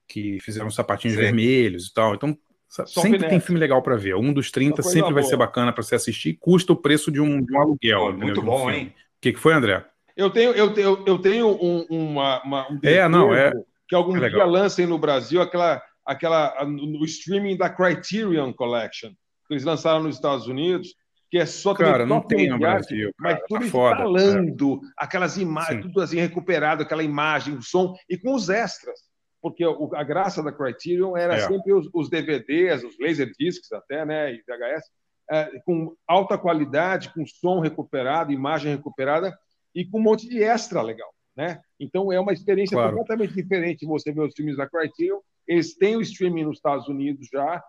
que 0.05 0.37
fizeram 0.41 0.69
sapatinhos 0.69 1.15
Sim. 1.15 1.23
vermelhos 1.23 1.87
e 1.87 1.93
tal. 1.93 2.13
Então 2.13 2.37
sempre 2.85 3.27
tem 3.27 3.39
filme 3.39 3.59
legal 3.59 3.81
para 3.81 3.95
ver. 3.95 4.15
Um 4.15 4.33
dos 4.33 4.51
30 4.51 4.81
sempre 4.81 5.13
vai 5.13 5.23
ser 5.23 5.37
bacana 5.37 5.71
para 5.71 5.83
você 5.83 5.95
assistir. 5.95 6.37
Custa 6.39 6.73
o 6.73 6.75
preço 6.75 7.11
de 7.11 7.21
um, 7.21 7.41
de 7.41 7.53
um 7.53 7.59
aluguel. 7.59 7.99
Pô, 7.99 8.13
muito 8.13 8.41
bom, 8.41 8.69
hein? 8.69 8.93
O 8.95 9.21
que, 9.21 9.33
que 9.33 9.39
foi, 9.39 9.53
André? 9.53 9.85
Eu 10.15 10.29
tenho, 10.29 10.51
eu 10.51 10.73
tenho, 10.73 11.03
eu 11.05 11.17
tenho 11.19 11.47
um, 11.47 11.85
uma, 11.89 12.41
uma, 12.43 12.71
um 12.71 12.79
é, 12.83 13.07
não, 13.07 13.33
é, 13.33 13.51
que 13.87 13.95
algum 13.95 14.15
é 14.17 14.29
dia 14.29 14.45
lancem 14.45 14.85
no 14.85 14.97
Brasil 14.97 15.41
aquela, 15.41 15.81
aquela 16.05 16.65
no 16.65 17.03
streaming 17.03 17.57
da 17.57 17.69
Criterion 17.69 18.53
Collection 18.53 19.11
que 19.47 19.53
eles 19.53 19.63
lançaram 19.63 20.03
nos 20.03 20.15
Estados 20.15 20.47
Unidos, 20.47 20.95
que 21.29 21.37
é 21.37 21.45
só 21.45 21.73
cara, 21.73 22.05
não 22.05 22.21
tem 22.21 22.49
no 22.49 22.59
Brasil, 22.59 23.11
cara, 23.17 23.35
mas 23.35 23.47
tudo 23.47 23.65
tá 23.65 23.71
foda, 23.71 23.97
falando, 23.97 24.75
é. 24.83 25.03
aquelas 25.03 25.37
imagens, 25.37 25.81
tudo 25.81 26.01
assim 26.01 26.17
recuperado, 26.17 26.83
aquela 26.83 27.03
imagem, 27.03 27.55
o 27.55 27.61
som 27.61 27.93
e 28.09 28.17
com 28.17 28.33
os 28.33 28.49
extras 28.49 28.99
porque 29.45 29.63
a 29.93 30.03
graça 30.03 30.41
da 30.41 30.51
Criterion 30.51 31.15
era 31.15 31.35
é. 31.35 31.47
sempre 31.47 31.71
os, 31.71 31.87
os, 31.93 32.09
DVDs, 32.09 32.83
os 32.83 32.97
Laserdiscs 32.99 33.71
até, 33.71 34.03
né, 34.03 34.33
e 34.33 34.37
VHS, 34.37 34.89
é, 35.29 35.59
com 35.63 35.95
alta 36.07 36.35
qualidade, 36.35 37.13
com 37.13 37.23
som 37.27 37.59
recuperado, 37.59 38.31
imagem 38.31 38.75
recuperada 38.75 39.37
e 39.75 39.85
com 39.85 39.99
um 39.99 40.01
monte 40.01 40.27
de 40.27 40.41
extra 40.41 40.81
legal, 40.81 41.13
né? 41.37 41.61
Então 41.79 42.11
é 42.11 42.19
uma 42.19 42.33
experiência 42.33 42.75
claro. 42.75 42.97
completamente 42.97 43.35
diferente 43.35 43.85
você 43.85 44.11
ver 44.11 44.21
os 44.21 44.33
filmes 44.33 44.57
da 44.57 44.67
Criterion. 44.67 45.19
Eles 45.47 45.77
têm 45.77 45.95
o 45.95 46.01
streaming 46.01 46.45
nos 46.45 46.57
Estados 46.57 46.87
Unidos 46.87 47.27
já, 47.31 47.63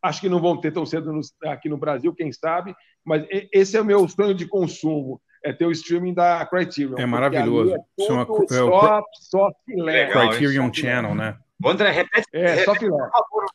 acho 0.00 0.20
que 0.20 0.28
não 0.28 0.40
vão 0.40 0.60
ter 0.60 0.72
tão 0.72 0.86
cedo 0.86 1.12
no, 1.12 1.20
aqui 1.46 1.68
no 1.68 1.76
Brasil, 1.76 2.14
quem 2.14 2.32
sabe, 2.32 2.72
mas 3.04 3.26
esse 3.52 3.76
é 3.76 3.80
o 3.80 3.84
meu 3.84 4.08
sonho 4.08 4.32
de 4.32 4.46
consumo 4.46 5.20
é 5.46 5.52
ter 5.52 5.64
o 5.64 5.70
streaming 5.70 6.12
da 6.12 6.44
Criterion. 6.44 6.98
É 6.98 7.06
maravilhoso. 7.06 7.74
É 7.74 8.04
Chama, 8.04 8.22
é 8.22 8.54
só, 8.54 9.02
só 9.12 9.50
filé. 9.64 10.10
Criterion 10.10 10.72
Channel, 10.72 11.14
né? 11.14 11.36
André, 11.64 11.90
repete, 11.90 12.26
é, 12.32 12.48
repete 12.48 12.64
só 12.64 12.74
filé. 12.74 13.08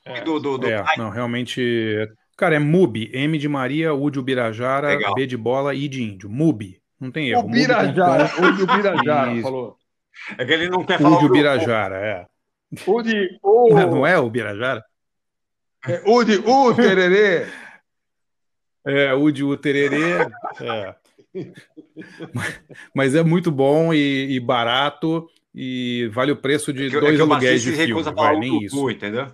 É. 0.06 0.22
Do, 0.22 0.40
do, 0.40 0.58
do... 0.58 0.68
É, 0.68 0.84
não, 0.98 1.10
realmente... 1.10 2.10
Cara, 2.38 2.56
é 2.56 2.60
MUBI. 2.60 3.12
M 3.14 3.38
de 3.38 3.48
Maria, 3.48 3.94
U 3.94 4.10
de 4.10 4.20
Ubirajara, 4.20 4.88
Legal. 4.88 5.14
B 5.14 5.28
de 5.28 5.38
bola, 5.38 5.76
I 5.76 5.88
de 5.88 6.02
índio. 6.02 6.30
MUBI. 6.30 6.82
Não 7.00 7.12
tem 7.12 7.30
erro. 7.30 7.42
Ubirajara. 7.42 8.32
U 8.40 8.52
de 8.54 8.64
Ubirajara, 8.64 9.42
falou. 9.42 9.78
É 10.38 10.46
que 10.46 10.54
ele 10.54 10.70
não 10.70 10.84
quer 10.84 11.00
falar 11.00 11.18
U 11.18 11.20
de 11.20 11.26
Ubirajara, 11.26 11.98
é. 11.98 12.26
U 12.88 13.02
de... 13.02 13.40
U... 13.44 13.70
Não, 13.76 13.92
não 13.92 14.08
é 14.08 14.18
Ubirajara? 14.18 14.84
É, 15.88 16.02
U 16.06 16.24
de 16.24 16.38
U, 16.38 16.74
tererê. 16.74 17.48
É, 18.84 19.14
U 19.14 19.32
de 19.32 19.44
U, 19.44 19.56
tererê. 19.56 20.22
É. 20.60 20.96
Mas 22.96 23.16
é 23.16 23.24
muito 23.24 23.52
bom 23.52 23.94
e, 23.94 24.36
e, 24.36 24.40
barato 24.40 25.28
e 25.54 26.10
vale 26.14 26.32
o 26.32 26.38
preço 26.38 26.72
de 26.74 26.88
é 26.88 26.90
que, 26.90 27.00
dois 27.00 27.20
é 27.20 27.22
aluguéis 27.22 27.62
de 27.62 27.72
filme. 27.72 28.04
Vai, 28.04 28.38
nem 28.38 28.64
isso. 28.64 28.90
entendeu? 28.90 29.32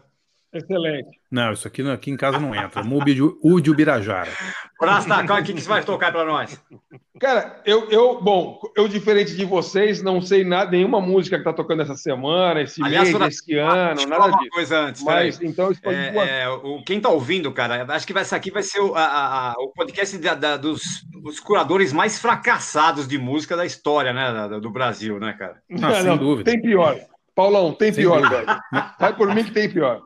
Excelente. 0.53 1.19
Não, 1.29 1.51
isso 1.51 1.67
aqui, 1.67 1.81
aqui 1.89 2.09
em 2.09 2.17
casa 2.17 2.39
não 2.39 2.55
entra. 2.55 2.83
Mubi 2.83 3.13
de 3.13 3.21
Ubirajara. 3.69 4.31
Prasta, 4.79 5.21
o 5.21 5.43
que, 5.43 5.53
que 5.53 5.61
você 5.61 5.67
vai 5.67 5.83
tocar 5.83 6.11
para 6.11 6.23
nós? 6.23 6.59
Cara, 7.19 7.61
eu, 7.65 7.89
eu, 7.89 8.21
bom, 8.21 8.59
eu 8.75 8.87
diferente 8.87 9.35
de 9.35 9.43
vocês, 9.43 10.03
não 10.03 10.21
sei 10.21 10.43
nada, 10.43 10.71
nenhuma 10.71 11.01
música 11.01 11.37
que 11.37 11.43
tá 11.43 11.51
tocando 11.51 11.81
essa 11.81 11.95
semana, 11.95 12.61
esse 12.61 12.81
Aliás, 12.83 13.11
mês, 13.11 13.39
esse 13.39 13.57
ano, 13.57 14.05
nada 14.05 14.29
disso. 14.37 14.49
coisa 14.51 14.79
antes, 14.79 15.03
Mas, 15.03 15.41
então, 15.41 15.71
é, 15.83 16.43
é, 16.43 16.49
o, 16.49 16.83
quem 16.83 17.01
tá 17.01 17.09
ouvindo, 17.09 17.51
cara, 17.51 17.91
acho 17.91 18.05
que 18.05 18.17
essa 18.17 18.35
aqui 18.35 18.51
vai 18.51 18.61
ser 18.61 18.79
o, 18.79 18.93
a, 18.95 19.51
a, 19.51 19.53
o 19.57 19.69
podcast 19.69 20.15
da, 20.19 20.35
da, 20.35 20.57
dos, 20.57 20.81
dos, 21.11 21.39
curadores 21.39 21.91
mais 21.91 22.19
fracassados 22.19 23.07
de 23.07 23.17
música 23.17 23.57
da 23.57 23.65
história, 23.65 24.13
né, 24.13 24.59
do 24.59 24.69
Brasil, 24.69 25.19
né, 25.19 25.33
cara? 25.33 25.57
Não, 25.67 25.89
não, 25.89 26.01
sem 26.01 26.17
dúvida. 26.17 26.51
Tem 26.51 26.61
pior. 26.61 26.99
Paulão, 27.37 27.71
tem 27.71 27.93
pior, 27.93 28.27
velho. 28.27 28.47
Vai 28.99 29.15
por 29.15 29.31
mim 29.35 29.43
que 29.43 29.51
tem 29.51 29.71
pior. 29.71 30.01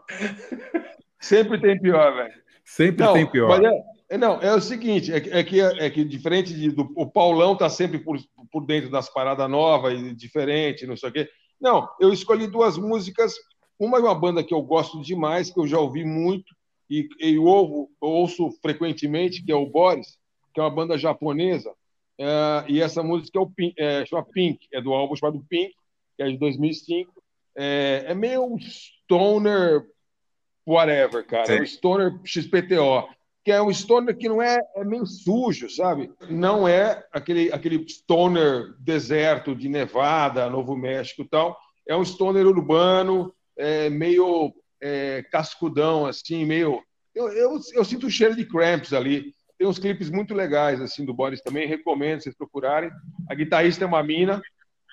Sempre 1.18 1.62
tem 1.62 1.80
pior, 1.80 2.14
velho. 2.14 2.34
Sempre 2.66 3.06
não, 3.06 3.14
tem 3.14 3.26
pior. 3.26 3.64
É, 3.64 3.84
é, 4.10 4.18
não, 4.18 4.42
é 4.42 4.54
o 4.54 4.60
seguinte, 4.60 5.14
é, 5.14 5.40
é, 5.40 5.42
que, 5.42 5.62
é 5.62 5.90
que 5.90 6.04
diferente 6.04 6.54
de, 6.54 6.70
do 6.72 6.92
o 6.94 7.10
Paulão 7.10 7.56
tá 7.56 7.70
sempre 7.70 8.00
por, 8.00 8.20
por 8.52 8.66
dentro 8.66 8.92
das 8.92 9.08
paradas 9.08 9.50
novas 9.50 9.98
e 9.98 10.14
diferente, 10.14 10.86
não 10.86 10.98
sei 10.98 11.08
o 11.08 11.14
quê. 11.14 11.30
Não, 11.58 11.88
eu 12.02 12.12
escolhi 12.12 12.48
duas 12.48 12.78
músicas. 12.78 13.34
Uma 13.80 13.98
é 14.00 14.02
uma 14.02 14.14
banda 14.14 14.44
que 14.44 14.54
eu 14.54 14.62
gosto 14.62 15.02
demais, 15.02 15.50
que 15.50 15.58
eu 15.58 15.66
já 15.66 15.80
ouvi 15.80 16.04
muito 16.04 16.54
e, 16.90 17.08
e 17.18 17.36
eu 17.36 17.46
ouvo, 17.46 17.90
eu 18.04 18.10
ouço 18.10 18.52
frequentemente, 18.62 19.42
que 19.42 19.54
é 19.54 19.56
o 19.56 19.66
Boris, 19.66 20.18
que 20.54 20.60
é 20.60 20.64
uma 20.64 20.70
banda 20.70 20.98
japonesa. 20.98 21.72
É, 22.20 22.66
e 22.68 22.82
essa 22.82 23.02
música 23.02 23.40
é 23.40 23.42
o 23.42 23.50
Pink, 23.50 23.74
é, 23.78 24.06
chama 24.06 24.26
Pink, 24.26 24.68
é 24.74 24.82
do 24.82 24.92
álbum 24.92 25.16
chamado 25.16 25.42
Pink, 25.48 25.74
que 26.18 26.24
é 26.24 26.28
de 26.30 26.38
2005. 26.38 27.21
É, 27.56 28.06
é 28.08 28.14
meio 28.14 28.46
um 28.46 28.58
stoner 28.60 29.84
whatever, 30.66 31.26
cara. 31.26 31.56
É 31.56 31.62
um 31.62 31.66
stoner 31.66 32.20
XPTO 32.24 33.08
que 33.44 33.52
é 33.52 33.62
um 33.62 33.74
stoner 33.74 34.16
que 34.16 34.30
não 34.30 34.42
é, 34.42 34.62
é 34.76 34.84
meio 34.84 35.06
sujo, 35.06 35.70
sabe? 35.70 36.12
Não 36.30 36.68
é 36.68 37.04
aquele, 37.12 37.52
aquele 37.52 37.88
stoner 37.90 38.76
deserto 38.80 39.56
de 39.56 39.68
Nevada, 39.68 40.50
Novo 40.50 40.76
México 40.76 41.24
e 41.24 41.28
tal. 41.28 41.58
É 41.88 41.96
um 41.96 42.06
stoner 42.06 42.46
urbano, 42.46 43.34
é, 43.58 43.90
meio 43.90 44.54
é, 44.80 45.24
cascudão, 45.32 46.06
assim, 46.06 46.46
meio. 46.46 46.82
Eu, 47.16 47.30
eu, 47.30 47.60
eu 47.74 47.84
sinto 47.84 48.08
o 48.08 48.12
cheiro 48.12 48.36
de 48.36 48.46
cramps 48.46 48.94
ali. 48.94 49.34
Tem 49.58 49.68
uns 49.68 49.80
clipes 49.80 50.10
muito 50.10 50.34
legais, 50.34 50.80
assim, 50.80 51.04
do 51.04 51.14
Boris 51.14 51.42
também. 51.42 51.68
Recomendo 51.68 52.22
vocês 52.22 52.36
procurarem. 52.36 52.92
A 53.30 53.34
guitarrista 53.34 53.84
é 53.84 53.88
uma 53.88 54.04
mina, 54.04 54.42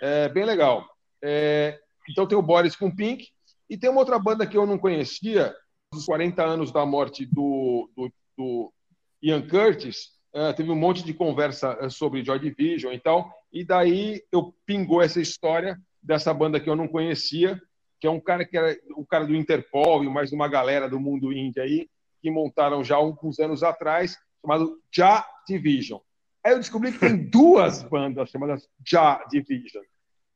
é 0.02 0.28
bem 0.28 0.44
legal. 0.44 0.86
É, 1.22 1.78
então 2.08 2.26
tem 2.26 2.36
o 2.36 2.42
Boris 2.42 2.76
com 2.76 2.94
Pink. 2.94 3.28
E 3.68 3.76
tem 3.76 3.90
uma 3.90 4.00
outra 4.00 4.18
banda 4.18 4.46
que 4.46 4.56
eu 4.56 4.66
não 4.66 4.78
conhecia, 4.78 5.54
dos 5.92 6.06
40 6.06 6.42
anos 6.42 6.72
da 6.72 6.86
morte 6.86 7.26
do, 7.26 7.90
do 7.94 8.10
do 8.38 8.72
Ian 9.20 9.46
Curtis, 9.46 10.12
uh, 10.32 10.54
teve 10.54 10.70
um 10.70 10.76
monte 10.76 11.04
de 11.04 11.12
conversa 11.12 11.76
uh, 11.84 11.90
sobre 11.90 12.24
Joy 12.24 12.38
Division 12.38 12.92
e 12.92 13.00
tal, 13.00 13.34
e 13.52 13.64
daí 13.64 14.22
eu 14.30 14.54
pingou 14.64 15.02
essa 15.02 15.20
história 15.20 15.76
dessa 16.00 16.32
banda 16.32 16.60
que 16.60 16.70
eu 16.70 16.76
não 16.76 16.86
conhecia, 16.86 17.60
que 18.00 18.06
é 18.06 18.10
um 18.10 18.20
cara 18.20 18.44
que 18.44 18.56
era 18.56 18.78
o 18.96 19.04
cara 19.04 19.26
do 19.26 19.34
Interpol 19.34 20.04
e 20.04 20.08
mais 20.08 20.30
uma 20.30 20.46
galera 20.46 20.88
do 20.88 21.00
mundo 21.00 21.32
indie 21.32 21.60
aí, 21.60 21.90
que 22.22 22.30
montaram 22.30 22.84
já 22.84 22.94
alguns 22.94 23.40
anos 23.40 23.64
atrás, 23.64 24.16
chamado 24.40 24.80
Ja 24.94 25.26
Division. 25.46 25.98
Aí 26.44 26.52
eu 26.52 26.58
descobri 26.58 26.92
que 26.92 27.00
tem 27.00 27.16
duas 27.28 27.82
bandas 27.82 28.30
chamadas 28.30 28.68
Ja 28.86 29.24
Division. 29.28 29.82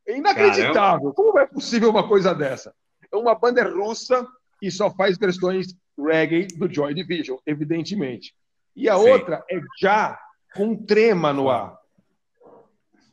É 0.06 0.16
inacreditável. 0.16 1.12
Caramba. 1.12 1.12
Como 1.14 1.38
é 1.38 1.46
possível 1.46 1.90
uma 1.90 2.06
coisa 2.06 2.34
dessa? 2.34 2.74
É 3.10 3.16
uma 3.16 3.34
banda 3.34 3.62
russa 3.64 4.26
e 4.60 4.70
só 4.70 4.90
faz 4.90 5.18
versões 5.18 5.74
reggae 5.98 6.46
do 6.48 6.72
Joy 6.72 6.94
Division, 6.94 7.38
evidentemente. 7.46 8.34
E 8.74 8.88
a 8.88 8.96
Sim. 8.96 9.10
outra 9.10 9.44
é 9.50 9.60
já 9.80 10.18
com 10.54 10.76
trema 10.76 11.32
no 11.32 11.50
ar. 11.50 11.76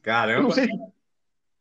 Caramba! 0.02 0.40
Eu 0.40 0.44
não 0.44 0.52
sei 0.52 0.68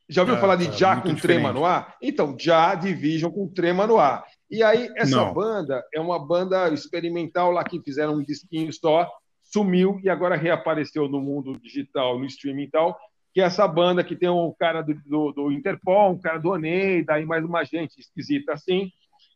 já 0.09 0.23
ouviu 0.23 0.37
é, 0.37 0.41
falar 0.41 0.57
de 0.57 0.69
é, 0.69 0.73
já 0.73 0.97
com 0.97 1.13
diferente. 1.13 1.21
trema 1.21 1.53
no 1.53 1.65
ar? 1.65 1.97
Então, 2.01 2.35
já 2.39 2.75
Division 2.75 3.31
com 3.31 3.47
trema 3.47 3.87
no 3.87 3.99
ar. 3.99 4.25
E 4.51 4.63
aí, 4.63 4.89
essa 4.97 5.17
não. 5.17 5.35
banda 5.35 5.85
é 5.93 6.01
uma 6.01 6.19
banda 6.19 6.73
experimental 6.73 7.51
lá 7.51 7.63
que 7.63 7.81
fizeram 7.83 8.15
um 8.15 8.25
disquinho 8.25 8.73
só, 8.73 9.07
sumiu 9.43 10.01
e 10.03 10.09
agora 10.09 10.37
reapareceu 10.37 11.09
no 11.09 11.21
mundo 11.21 11.59
digital, 11.61 12.19
no 12.19 12.25
streaming 12.25 12.65
e 12.65 12.71
tal, 12.71 12.99
que 13.33 13.41
é 13.41 13.45
essa 13.45 13.67
banda 13.69 14.03
que 14.03 14.17
tem 14.17 14.29
um 14.29 14.53
cara 14.59 14.83
do, 14.83 14.95
do, 15.07 15.33
do 15.33 15.53
Interpol, 15.53 16.13
um 16.13 16.21
cara 16.21 16.39
do 16.39 16.51
Oneida 16.51 17.21
e 17.21 17.27
mais 17.27 17.45
uma 17.45 17.65
gente 17.65 18.01
esquisita 18.01 18.53
assim, 18.53 18.91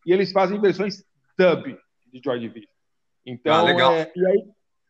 e 0.06 0.12
eles 0.12 0.32
fazem 0.32 0.60
versões 0.60 1.04
dub 1.38 1.76
de 2.12 2.20
Joy 2.22 2.40
Division. 2.40 2.70
Então, 3.24 3.54
ah, 3.54 3.62
legal. 3.62 3.92
É, 3.92 4.12
e, 4.14 4.26
aí, 4.26 4.44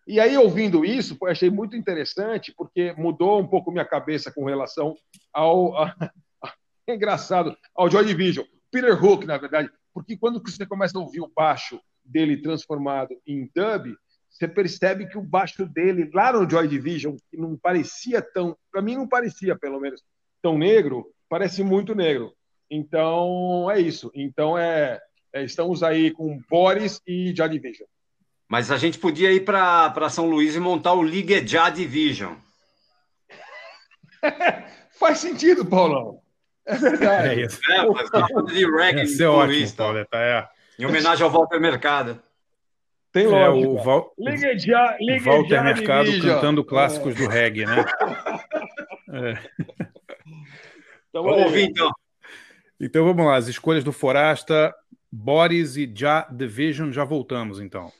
e 0.06 0.20
aí, 0.20 0.36
ouvindo 0.36 0.84
isso, 0.84 1.16
achei 1.26 1.50
muito 1.50 1.76
interessante, 1.76 2.52
porque 2.56 2.92
mudou 2.96 3.40
um 3.40 3.46
pouco 3.46 3.70
minha 3.70 3.84
cabeça 3.84 4.32
com 4.32 4.44
relação 4.44 4.96
ao. 5.32 5.76
A, 5.76 5.94
a, 6.42 6.54
é 6.86 6.94
engraçado, 6.94 7.56
ao 7.74 7.90
Joy 7.90 8.04
Division. 8.04 8.44
Peter 8.70 9.04
Hook, 9.04 9.26
na 9.26 9.36
verdade, 9.36 9.70
porque 9.92 10.16
quando 10.16 10.40
você 10.40 10.64
começa 10.64 10.98
a 10.98 11.02
ouvir 11.02 11.20
o 11.20 11.30
baixo 11.34 11.78
dele 12.04 12.38
transformado 12.38 13.14
em 13.26 13.50
dub, 13.54 13.94
você 14.32 14.48
percebe 14.48 15.06
que 15.06 15.18
o 15.18 15.22
baixo 15.22 15.66
dele, 15.66 16.10
lá 16.12 16.32
no 16.32 16.48
Joy 16.48 16.66
Division, 16.66 17.16
que 17.30 17.36
não 17.36 17.56
parecia 17.56 18.20
tão. 18.22 18.56
Para 18.70 18.82
mim, 18.82 18.96
não 18.96 19.06
parecia, 19.06 19.56
pelo 19.56 19.78
menos, 19.78 20.02
tão 20.42 20.58
negro, 20.58 21.12
parece 21.28 21.62
muito 21.62 21.94
negro. 21.94 22.32
Então, 22.70 23.70
é 23.70 23.78
isso. 23.78 24.10
Então, 24.14 24.58
é 24.58 25.00
é, 25.32 25.42
estamos 25.44 25.82
aí 25.82 26.10
com 26.10 26.38
Boris 26.48 27.00
e 27.06 27.34
Já 27.34 27.46
Division. 27.46 27.88
Mas 28.48 28.70
a 28.70 28.76
gente 28.76 28.98
podia 28.98 29.32
ir 29.32 29.46
para 29.46 30.10
São 30.10 30.28
Luís 30.28 30.54
e 30.54 30.60
montar 30.60 30.92
o 30.92 31.02
Liga 31.02 31.44
Já 31.46 31.70
Division. 31.70 32.34
Faz 34.92 35.18
sentido, 35.18 35.64
Paulão. 35.64 36.20
É 36.66 36.76
verdade. 36.76 37.28
É 37.28 37.46
isso. 37.46 37.58
É, 37.70 37.86
mas 37.86 38.10
de 38.46 38.70
reggae 38.70 39.22
é 39.22 39.28
ótimo, 39.28 39.72
Paulo, 39.74 40.04
tá, 40.04 40.20
é. 40.20 40.48
Em 40.78 40.84
homenagem 40.84 41.24
ao 41.24 41.30
Walter 41.30 41.58
Mercado. 41.58 42.22
Tem 43.12 43.26
lógica. 43.26 43.66
É, 43.66 43.68
o, 43.68 43.76
Val... 43.82 44.12
Liga 44.18 44.58
já, 44.58 44.96
Liga 44.98 45.30
o 45.30 45.34
Walter 45.34 45.56
já 45.56 45.62
Mercado 45.62 46.20
cantando 46.22 46.64
clássicos 46.64 47.14
é. 47.14 47.18
do 47.18 47.28
reggae, 47.28 47.66
né? 47.66 47.84
é. 49.12 49.38
Então, 51.10 51.22
vamos 51.22 51.42
ouvir, 51.44 51.64
então. 51.64 51.90
Então 52.80 53.04
vamos 53.04 53.26
lá, 53.26 53.36
as 53.36 53.48
escolhas 53.48 53.84
do 53.84 53.92
Forasta. 53.92 54.74
Boris 55.14 55.76
e 55.76 55.92
Já 55.94 56.26
Division, 56.30 56.90
já 56.90 57.04
voltamos 57.04 57.60
então. 57.60 57.92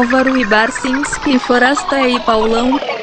Álvaro 0.00 0.34
e 0.34 0.46
Barcinski 0.46 1.38
Forasta 1.38 2.00
e 2.08 2.18
Paulão. 2.20 2.99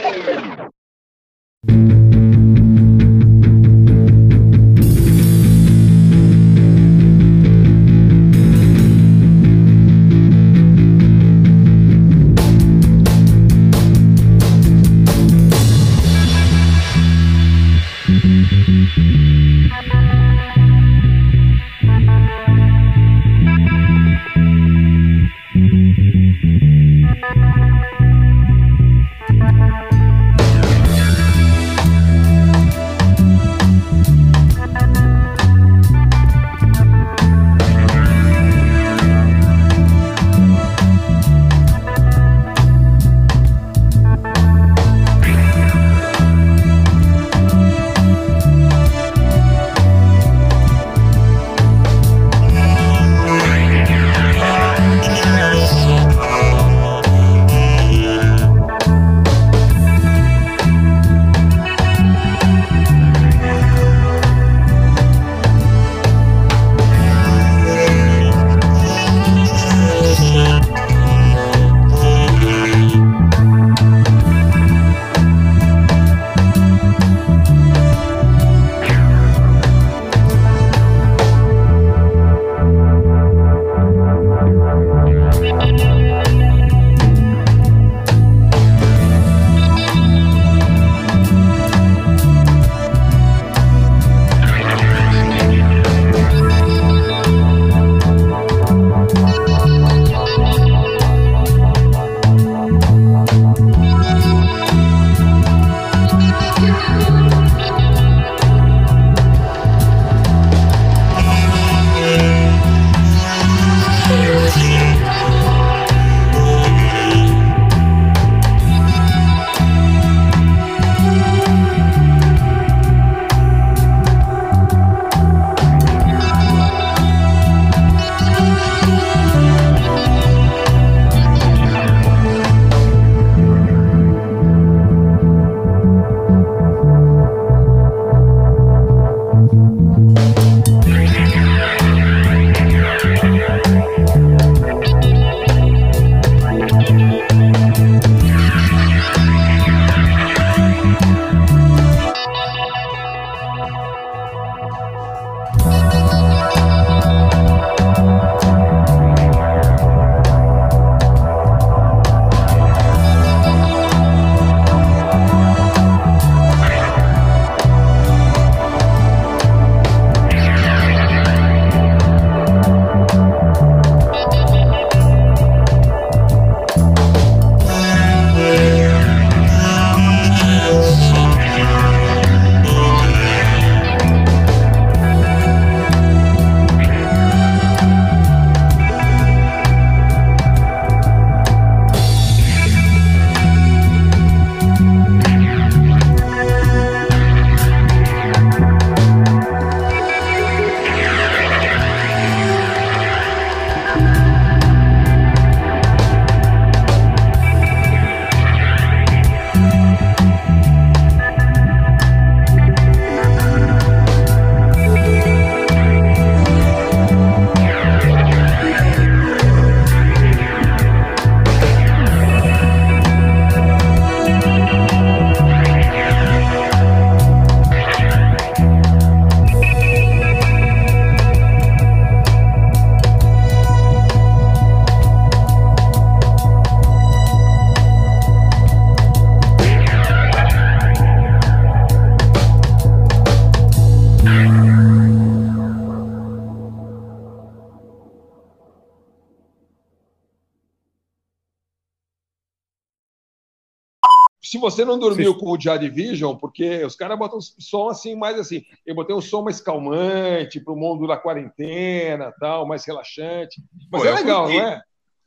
Você 254.70 254.84
não 254.86 255.00
dormiu 255.00 255.34
Sim. 255.34 255.40
com 255.40 255.52
o 255.52 255.60
Joy 255.60 255.80
Division, 255.80 256.36
porque 256.36 256.84
os 256.84 256.96
caras 256.96 257.18
botam 257.18 257.40
som 257.42 257.90
assim, 257.90 258.16
mais 258.16 258.40
assim. 258.40 258.64
Eu 258.86 258.96
botei 258.96 259.16
um 259.16 259.22
som 259.22 259.42
mais 259.42 259.62
calmante 259.62 260.60
para 260.60 260.74
o 260.74 260.78
mundo 260.78 261.08
da 261.08 261.18
quarentena, 261.18 262.34
tal, 262.40 262.68
mais 262.68 262.86
relaxante. 262.86 263.62
Mas 263.92 264.02
Pô, 264.02 264.08
é 264.08 264.12
legal, 264.14 264.44
curti. 264.44 264.58
não 264.58 264.68
é? 264.68 264.82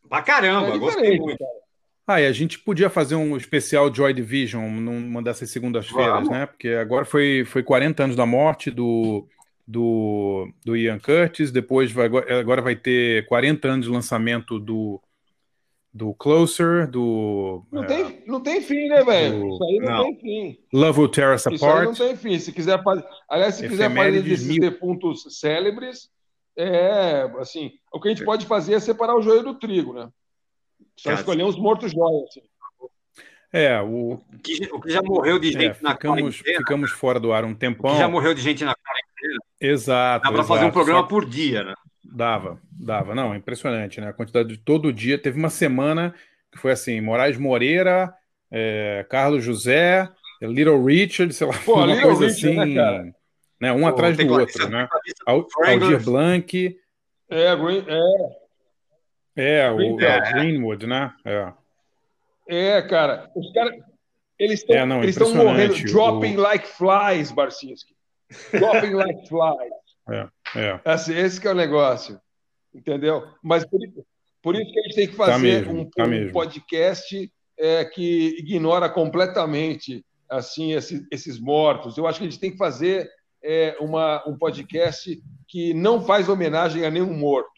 Pra 0.08 0.22
caramba, 0.22 0.74
é 0.74 0.78
gostei 0.78 1.18
muito. 1.18 1.38
Cara. 1.38 1.60
Ah, 2.06 2.20
e 2.20 2.26
a 2.26 2.32
gente 2.32 2.58
podia 2.58 2.90
fazer 2.90 3.14
um 3.14 3.36
especial 3.36 3.94
Joy 3.94 4.12
Division 4.12 4.68
numa 4.68 5.22
dessas 5.22 5.48
segundas-feiras, 5.50 6.28
né? 6.28 6.46
Porque 6.46 6.70
agora 6.70 7.04
foi, 7.04 7.44
foi 7.46 7.62
40 7.62 8.02
anos 8.02 8.16
da 8.16 8.26
morte 8.26 8.68
do, 8.68 9.28
do, 9.66 10.52
do 10.64 10.76
Ian 10.76 10.98
Curtis, 10.98 11.52
depois 11.52 11.92
vai, 11.92 12.06
agora 12.06 12.60
vai 12.60 12.74
ter 12.74 13.24
40 13.26 13.68
anos 13.68 13.86
de 13.86 13.92
lançamento 13.92 14.58
do 14.58 15.00
do 15.92 16.14
Closer, 16.14 16.88
do. 16.88 17.64
Não, 17.70 17.84
tem, 17.84 18.02
é, 18.02 18.22
não 18.26 18.40
tem 18.40 18.60
fim, 18.60 18.88
né, 18.88 19.02
velho? 19.02 19.48
Isso 19.48 19.64
aí 19.64 19.78
não, 19.80 19.96
não, 19.96 20.04
tem 20.04 20.16
fim. 20.20 20.58
Love 20.72 21.00
Will 21.00 21.08
Tear 21.08 21.34
Us 21.34 21.46
Apart. 21.46 21.56
Isso 21.56 21.66
aí 21.66 21.84
não 21.84 21.94
tem 21.94 22.16
fim. 22.16 22.38
Se 22.38 22.52
quiser 22.52 22.82
fazer. 22.82 23.04
Aliás, 23.28 23.56
se 23.56 23.68
quiser 23.68 23.92
fazer 23.92 24.22
desses 24.22 24.46
mil... 24.46 24.60
defuntos 24.60 25.24
célebres, 25.40 26.08
é 26.56 27.28
assim. 27.38 27.72
O 27.92 28.00
que 28.00 28.08
a 28.08 28.10
gente 28.12 28.24
pode 28.24 28.46
fazer 28.46 28.74
é 28.74 28.80
separar 28.80 29.16
o 29.16 29.22
joio 29.22 29.42
do 29.42 29.58
trigo, 29.58 29.92
né? 29.92 30.08
Só 30.96 31.12
escolher 31.12 31.44
uns 31.44 31.56
mortos-joias. 31.56 32.28
Assim. 32.28 32.42
É, 33.52 33.80
o... 33.80 34.12
O, 34.12 34.38
que, 34.42 34.68
o 34.72 34.80
que 34.80 34.90
já 34.90 35.02
morreu 35.02 35.38
de 35.38 35.48
é, 35.48 35.52
gente 35.52 35.78
é, 35.78 35.82
na 35.82 35.92
ficamos, 35.92 36.36
ficamos 36.36 36.90
fora 36.92 37.18
do 37.18 37.32
ar 37.32 37.44
um 37.44 37.54
tempão. 37.54 37.90
O 37.90 37.94
que 37.94 38.00
já 38.00 38.08
morreu 38.08 38.32
de 38.32 38.40
gente 38.40 38.64
na 38.64 38.74
quarentena. 38.74 39.40
Exato. 39.60 40.24
Dá 40.24 40.32
para 40.32 40.44
fazer 40.44 40.66
um 40.66 40.70
programa 40.70 41.00
Só... 41.00 41.06
por 41.06 41.24
dia, 41.24 41.64
né? 41.64 41.74
Dava, 42.04 42.60
dava. 42.72 43.14
Não, 43.14 43.34
impressionante, 43.34 44.00
né? 44.00 44.08
A 44.08 44.12
quantidade 44.12 44.48
de 44.48 44.58
todo 44.58 44.92
dia. 44.92 45.18
Teve 45.18 45.38
uma 45.38 45.50
semana 45.50 46.14
que 46.50 46.58
foi 46.58 46.72
assim: 46.72 47.00
Moraes 47.00 47.36
Moreira, 47.36 48.14
é, 48.50 49.06
Carlos 49.08 49.44
José, 49.44 50.08
Little 50.40 50.84
Richard, 50.84 51.32
sei 51.32 51.46
lá, 51.46 51.54
Pô, 51.64 51.74
uma 51.74 51.86
Little 51.86 52.02
coisa 52.02 52.26
Richard, 52.26 52.56
né, 52.56 52.62
assim. 52.62 53.04
Né, 53.04 53.12
né, 53.60 53.72
um 53.72 53.80
Pô, 53.80 53.86
atrás 53.86 54.16
do 54.16 54.32
outro, 54.32 54.68
né? 54.68 54.88
Aldir 55.26 56.02
Blanc. 56.02 56.76
É, 57.28 57.56
Green, 57.56 57.84
é. 57.86 58.40
É, 59.36 59.70
o 59.70 60.00
é, 60.00 60.32
Greenwood, 60.32 60.86
né? 60.86 61.12
É. 61.24 61.52
É, 62.48 62.82
cara. 62.82 63.30
Os 63.34 63.52
caras. 63.52 63.74
Eles 64.38 64.60
estão 64.60 64.76
é, 64.76 65.02
eles 65.02 65.18
morrendo. 65.18 65.74
Dropping 65.84 66.36
o... 66.36 66.40
like 66.40 66.66
flies, 66.66 67.30
Barcinski. 67.30 67.94
Dropping 68.52 68.94
like 68.94 69.28
flies. 69.28 69.72
É, 70.08 70.26
é. 70.56 70.80
Assim, 70.84 71.14
esse 71.14 71.40
que 71.40 71.48
é 71.48 71.50
o 71.50 71.54
negócio. 71.54 72.20
Entendeu? 72.74 73.24
Mas 73.42 73.64
por, 73.64 73.80
por 74.42 74.54
isso 74.54 74.72
que 74.72 74.78
a 74.78 74.82
gente 74.84 74.94
tem 74.94 75.08
que 75.08 75.16
tá 75.16 75.26
fazer 75.26 75.64
tá 75.64 75.72
mesmo, 75.72 75.80
um, 75.80 75.90
tá 75.90 76.04
um 76.04 76.32
podcast 76.32 77.32
é, 77.58 77.84
que 77.84 78.36
ignora 78.38 78.88
completamente 78.88 80.04
assim 80.28 80.72
esses, 80.72 81.02
esses, 81.10 81.40
mortos. 81.40 81.98
Eu 81.98 82.06
acho 82.06 82.18
que 82.18 82.26
a 82.26 82.30
gente 82.30 82.40
tem 82.40 82.52
que 82.52 82.56
fazer 82.56 83.10
é, 83.42 83.76
uma, 83.80 84.26
um 84.26 84.38
podcast 84.38 85.20
que 85.48 85.74
não 85.74 86.00
faz 86.04 86.28
homenagem 86.28 86.84
a 86.84 86.90
nenhum 86.90 87.12
morto. 87.12 87.50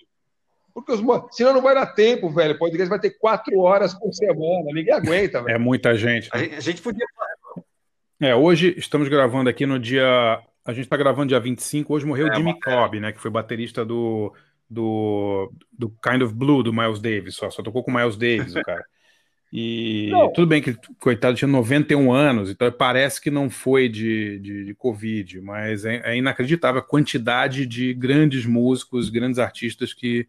Porque 0.75 0.93
os, 0.93 1.03
senão 1.33 1.53
não 1.53 1.61
vai 1.61 1.75
dar 1.75 1.87
tempo, 1.87 2.31
velho. 2.31 2.55
O 2.55 2.59
podcast 2.59 2.89
vai 2.89 2.99
ter 2.99 3.11
quatro 3.11 3.59
horas 3.61 3.93
por 3.93 4.13
semana. 4.13 4.73
Ninguém 4.73 4.95
aguenta, 4.95 5.43
velho. 5.43 5.55
É 5.55 5.59
muita 5.59 5.95
gente. 5.95 6.31
A 6.33 6.61
gente 6.61 6.81
podia. 6.81 7.05
É, 8.21 8.35
hoje 8.35 8.75
estamos 8.79 9.09
gravando 9.09 9.51
aqui 9.51 9.67
no 9.67 9.79
dia. 9.79 10.41
A 10.65 10.73
gente 10.73 10.85
está 10.85 10.97
gravando 10.97 11.29
dia 11.29 11.41
25. 11.41 11.93
Hoje 11.93 12.07
morreu 12.07 12.29
é, 12.29 12.35
Jimmy 12.35 12.59
Cobb, 12.61 13.01
né? 13.01 13.13
Que 13.13 13.21
foi 13.21 13.31
baterista 13.31 13.85
do, 13.85 14.33
do, 14.69 15.53
do 15.73 15.91
Kind 15.91 16.23
of 16.23 16.35
Blue 16.35 16.63
do 16.63 16.73
Miles 16.73 17.01
Davis. 17.01 17.35
Só, 17.35 17.51
só 17.51 17.63
tocou 17.63 17.83
com 17.83 17.91
o 17.91 17.95
Miles 17.95 18.17
Davis, 18.17 18.55
o 18.55 18.63
cara. 18.65 18.85
E 19.53 20.09
não. 20.11 20.33
tudo 20.33 20.47
bem 20.47 20.63
que, 20.63 20.75
coitado, 20.99 21.37
tinha 21.37 21.47
91 21.49 22.11
anos, 22.11 22.49
então 22.49 22.73
parece 22.73 23.21
que 23.21 23.31
não 23.31 23.51
foi 23.51 23.87
de, 23.87 24.39
de, 24.39 24.65
de 24.65 24.75
Covid, 24.75 25.43
mas 25.43 25.85
é, 25.85 26.01
é, 26.07 26.17
inacreditável 26.17 26.81
a 26.81 26.85
quantidade 26.85 27.67
de 27.67 27.93
grandes 27.93 28.47
músicos, 28.47 29.11
grandes 29.11 29.39
artistas 29.39 29.93
que, 29.93 30.27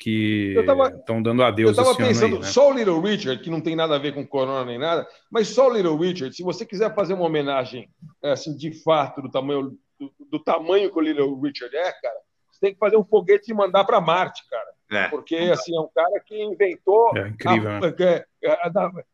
que 0.00 0.54
estão 0.98 1.22
dando 1.22 1.42
adeus. 1.42 1.76
Eu 1.76 1.82
estava 1.82 1.94
pensando, 1.94 2.36
aí, 2.36 2.40
né? 2.40 2.46
só 2.46 2.70
o 2.70 2.72
Little 2.72 3.00
Richard, 3.02 3.42
que 3.42 3.50
não 3.50 3.60
tem 3.60 3.76
nada 3.76 3.94
a 3.94 3.98
ver 3.98 4.14
com 4.14 4.26
Corona 4.26 4.64
nem 4.64 4.78
nada, 4.78 5.06
mas 5.30 5.48
só 5.48 5.68
o 5.68 5.72
Little 5.74 5.98
Richard, 5.98 6.34
se 6.34 6.42
você 6.42 6.64
quiser 6.64 6.94
fazer 6.94 7.12
uma 7.12 7.26
homenagem 7.26 7.86
é, 8.22 8.32
assim, 8.32 8.56
de 8.56 8.82
fato 8.82 9.20
do 9.20 9.30
tamanho, 9.30 9.78
do, 9.98 10.12
do 10.30 10.38
tamanho 10.38 10.90
que 10.90 10.98
o 10.98 11.02
Little 11.02 11.38
Richard 11.38 11.76
é, 11.76 11.92
cara, 11.92 12.16
você 12.50 12.60
tem 12.62 12.72
que 12.72 12.78
fazer 12.78 12.96
um 12.96 13.04
foguete 13.04 13.50
e 13.50 13.54
mandar 13.54 13.84
para 13.84 14.00
Marte, 14.00 14.42
cara. 14.48 14.70
É. 14.90 15.08
Porque 15.08 15.36
assim, 15.36 15.76
é 15.76 15.80
um 15.80 15.88
cara 15.94 16.20
que 16.26 16.42
inventou. 16.42 17.16
É 17.16 17.28
incrível, 17.28 17.70
a, 17.70 17.80
né? 17.80 17.94
É, 18.00 18.26
é, 18.42 18.60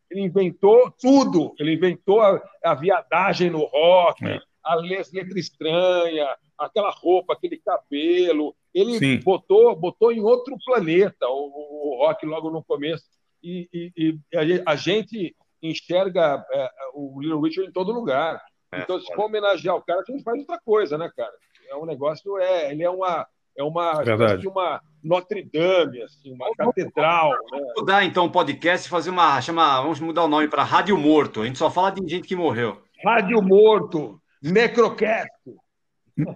ele 0.09 0.21
inventou 0.21 0.91
tudo. 0.99 1.53
Ele 1.59 1.73
inventou 1.73 2.21
a, 2.21 2.41
a 2.63 2.73
viadagem 2.73 3.49
no 3.49 3.63
rock, 3.65 4.25
é. 4.25 4.39
A 4.73 4.75
letra 4.75 5.39
estranha, 5.39 6.27
aquela 6.57 6.91
roupa, 6.91 7.33
aquele 7.33 7.57
cabelo. 7.57 8.55
Ele 8.73 9.17
botou, 9.19 9.75
botou 9.75 10.11
em 10.11 10.21
outro 10.21 10.55
planeta 10.65 11.27
o, 11.27 11.93
o 11.93 12.05
rock 12.05 12.25
logo 12.25 12.49
no 12.49 12.63
começo. 12.63 13.05
E, 13.43 13.69
e, 13.73 13.91
e 13.95 14.63
a 14.65 14.75
gente 14.75 15.35
enxerga 15.61 16.45
é, 16.51 16.69
o 16.93 17.19
Little 17.21 17.41
Richard 17.41 17.69
em 17.69 17.73
todo 17.73 17.91
lugar. 17.91 18.41
É, 18.71 18.81
então, 18.81 18.99
se 18.99 19.13
for 19.13 19.25
homenagear 19.25 19.75
o 19.75 19.81
cara, 19.81 20.01
a 20.01 20.11
gente 20.11 20.23
faz 20.23 20.39
outra 20.39 20.59
coisa, 20.63 20.97
né, 20.97 21.09
cara? 21.15 21.33
É 21.69 21.75
um 21.75 21.85
negócio, 21.85 22.37
é, 22.37 22.71
ele 22.71 22.83
é 22.83 22.89
uma, 22.89 23.25
é 23.57 23.63
uma, 23.63 24.03
de 24.37 24.47
uma 24.47 24.81
Notre 25.03 25.43
Dame, 25.43 26.01
assim, 26.01 26.33
uma 26.33 26.47
vamos, 26.57 26.75
catedral. 26.75 27.31
Vamos 27.49 27.67
né? 27.67 27.73
mudar 27.77 28.03
então 28.05 28.25
o 28.25 28.31
podcast, 28.31 28.89
fazer 28.89 29.09
uma, 29.09 29.41
chama, 29.41 29.81
vamos 29.81 29.99
mudar 29.99 30.23
o 30.23 30.27
nome 30.27 30.47
para 30.47 30.63
Rádio 30.63 30.97
Morto. 30.97 31.41
A 31.41 31.45
gente 31.45 31.57
só 31.57 31.69
fala 31.69 31.91
de 31.91 32.07
gente 32.07 32.27
que 32.27 32.35
morreu. 32.35 32.81
Rádio 33.03 33.41
Morto, 33.41 34.21
Necrocast. 34.41 35.29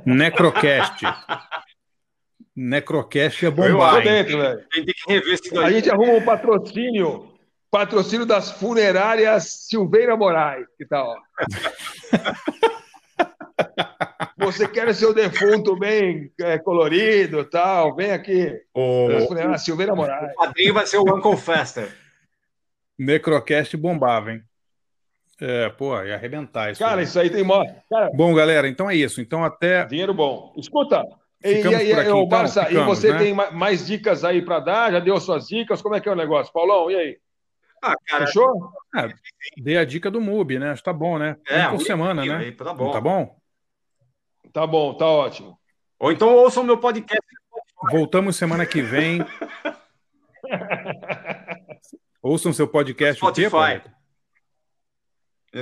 Necrocast. 0.05 1.05
Necrocast 2.55 3.45
é 3.45 3.49
bombar. 3.49 4.03
Dentro, 4.03 4.37
velho. 4.37 4.65
A 4.71 4.75
gente 4.75 4.85
tem 4.85 4.93
que 4.93 5.13
rever 5.13 5.33
esse 5.33 5.57
A 5.57 5.71
gente 5.71 5.89
arruma 5.89 6.13
um 6.13 6.23
patrocínio, 6.23 7.33
patrocínio 7.69 8.25
das 8.25 8.51
funerárias 8.51 9.67
Silveira 9.67 10.15
Moraes, 10.15 10.65
que 10.77 10.85
tal? 10.85 11.15
Você 14.37 14.67
quer 14.67 14.93
seu 14.95 15.13
defunto 15.13 15.77
bem 15.77 16.31
é, 16.41 16.57
colorido 16.57 17.45
tal? 17.45 17.95
Vem 17.95 18.11
aqui. 18.11 18.51
O, 18.73 19.27
funerária 19.27 19.57
Silveira 19.57 19.95
Moraes. 19.95 20.31
O 20.33 20.35
padrinho 20.35 20.73
vai 20.73 20.85
ser 20.87 20.97
o 20.97 21.15
Uncle 21.15 21.37
Fester. 21.37 21.95
Necrocast 22.97 23.77
bombava, 23.77 24.31
hein? 24.31 24.43
É, 25.41 25.69
pô, 25.69 25.99
ia 26.03 26.13
arrebentar 26.13 26.71
isso. 26.71 26.79
Cara, 26.79 26.99
aí. 26.99 27.03
isso 27.03 27.19
aí 27.19 27.29
tem 27.29 27.43
mó. 27.43 27.65
Cara, 27.89 28.11
bom, 28.13 28.31
galera, 28.35 28.67
então 28.67 28.87
é 28.87 28.95
isso. 28.95 29.19
Então 29.19 29.43
até. 29.43 29.85
Dinheiro 29.85 30.13
bom. 30.13 30.53
Escuta, 30.55 31.03
e, 31.43 31.53
e, 31.53 31.61
e, 31.61 31.75
aqui, 31.75 32.01
então, 32.01 32.27
Barça, 32.27 32.65
ficamos, 32.65 32.83
e 32.83 32.95
você 32.95 33.11
né? 33.11 33.17
tem 33.17 33.33
mais 33.33 33.87
dicas 33.87 34.23
aí 34.23 34.43
para 34.43 34.59
dar? 34.59 34.91
Já 34.91 34.99
deu 34.99 35.19
suas 35.19 35.47
dicas? 35.47 35.81
Como 35.81 35.95
é 35.95 35.99
que 35.99 36.07
é 36.07 36.11
o 36.11 36.15
negócio? 36.15 36.53
Paulão, 36.53 36.91
e 36.91 36.95
aí? 36.95 37.17
Ah, 37.81 37.95
cara. 38.05 38.27
Fechou? 38.27 38.71
É, 38.95 39.09
dei 39.57 39.77
a 39.77 39.83
dica 39.83 40.11
do 40.11 40.21
MUBI, 40.21 40.59
né? 40.59 40.69
Acho 40.69 40.83
que 40.83 40.85
tá 40.85 40.93
bom, 40.93 41.17
né? 41.17 41.35
É, 41.47 41.67
um 41.67 41.77
por 41.77 41.81
semana, 41.81 42.23
né? 42.23 42.35
Aí, 42.35 42.51
tá 42.51 42.71
bom. 42.71 42.91
tá 42.91 43.01
bom? 43.01 43.35
Tá 44.53 44.67
bom, 44.67 44.93
tá 44.93 45.07
ótimo. 45.07 45.57
Ou 45.97 46.11
então 46.11 46.35
ouçam 46.35 46.63
meu 46.63 46.77
podcast. 46.77 47.25
Voltamos 47.89 48.35
semana 48.35 48.63
que 48.63 48.83
vem. 48.83 49.25
ouçam 52.21 52.53
seu 52.53 52.67
podcast. 52.67 53.17
Spotify. 53.17 53.81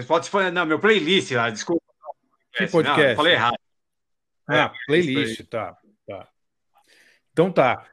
Spotify, 0.02 0.52
não, 0.52 0.66
meu 0.66 0.80
playlist 0.80 1.32
lá, 1.32 1.50
desculpa. 1.50 1.84
Que 2.54 2.68
podcast? 2.68 3.08
Não, 3.10 3.16
falei 3.16 3.34
errado. 3.34 3.58
Ah, 4.48 4.58
é, 4.58 4.72
playlist, 4.88 5.44
tá, 5.48 5.78
tá. 6.08 6.28
Então 7.32 7.52
tá. 7.52 7.86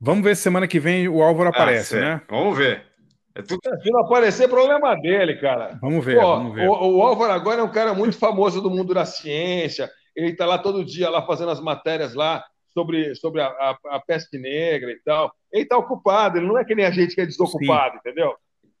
Vamos 0.00 0.24
ver 0.24 0.36
se 0.36 0.42
semana 0.42 0.66
que 0.66 0.80
vem 0.80 1.08
o 1.08 1.22
Álvaro 1.22 1.48
ah, 1.48 1.52
aparece, 1.52 1.98
né? 1.98 2.20
Vamos 2.28 2.56
ver. 2.56 2.86
É 3.34 3.42
tudo... 3.42 3.60
Se 3.82 3.90
não 3.90 4.00
aparecer, 4.00 4.48
problema 4.48 4.94
dele, 4.96 5.36
cara. 5.36 5.78
Vamos 5.80 6.04
ver, 6.04 6.20
Pô, 6.20 6.36
vamos 6.36 6.54
ver. 6.54 6.68
O, 6.68 6.98
o, 6.98 7.02
Álvaro 7.02 7.32
agora 7.32 7.60
é 7.60 7.64
um 7.64 7.70
cara 7.70 7.94
muito 7.94 8.18
famoso 8.18 8.60
do 8.60 8.70
mundo 8.70 8.92
da 8.92 9.06
ciência. 9.06 9.90
Ele 10.14 10.30
está 10.30 10.44
lá 10.44 10.58
todo 10.58 10.84
dia 10.84 11.08
lá 11.08 11.24
fazendo 11.24 11.50
as 11.50 11.60
matérias 11.60 12.14
lá 12.14 12.44
sobre, 12.74 13.14
sobre 13.14 13.40
a, 13.40 13.46
a, 13.46 13.78
a 13.90 14.00
peste 14.00 14.38
negra 14.38 14.90
e 14.90 15.00
tal. 15.02 15.32
Ele 15.50 15.62
está 15.62 15.78
ocupado, 15.78 16.38
ele 16.38 16.46
não 16.46 16.58
é 16.58 16.64
que 16.64 16.74
nem 16.74 16.84
a 16.84 16.90
gente 16.90 17.14
que 17.14 17.20
é 17.20 17.26
desocupado, 17.26 17.94
Sim. 17.94 17.98
entendeu? 18.00 18.34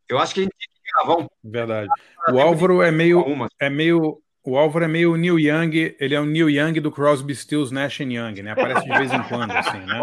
Eu 0.08 0.18
acho 0.18 0.34
que 0.34 0.40
a 0.40 0.44
gente 0.44 0.71
um. 1.06 1.26
Verdade. 1.42 1.88
O 2.30 2.40
Álvaro 2.40 2.82
é 2.82 2.90
meio, 2.90 3.24
é 3.58 3.70
meio 3.70 4.22
o 4.44 4.58
Álvaro 4.58 4.84
é 4.84 4.88
meio 4.88 5.16
Neil 5.16 5.38
Young, 5.38 5.96
ele 6.00 6.14
é 6.14 6.20
o 6.20 6.26
Neil 6.26 6.50
Young 6.50 6.80
do 6.80 6.90
Crosby, 6.90 7.34
Stills, 7.34 7.72
Nash 7.72 8.00
Young, 8.00 8.42
né? 8.42 8.50
Aparece 8.50 8.84
de 8.84 8.98
vez 8.98 9.12
em 9.12 9.22
quando, 9.24 9.52
assim, 9.52 9.78
né? 9.78 10.00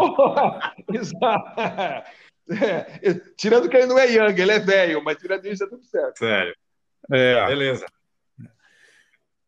Exato. 0.94 1.60
É, 2.50 3.14
tirando 3.36 3.68
que 3.68 3.76
ele 3.76 3.86
não 3.86 3.98
é 3.98 4.10
Young, 4.10 4.40
ele 4.40 4.52
é 4.52 4.58
velho, 4.58 5.04
mas 5.04 5.18
tirando 5.18 5.44
isso 5.46 5.62
é 5.62 5.68
tudo 5.68 5.84
certo. 5.84 6.18
Sério. 6.18 6.54
É. 7.12 7.46
Beleza. 7.46 7.86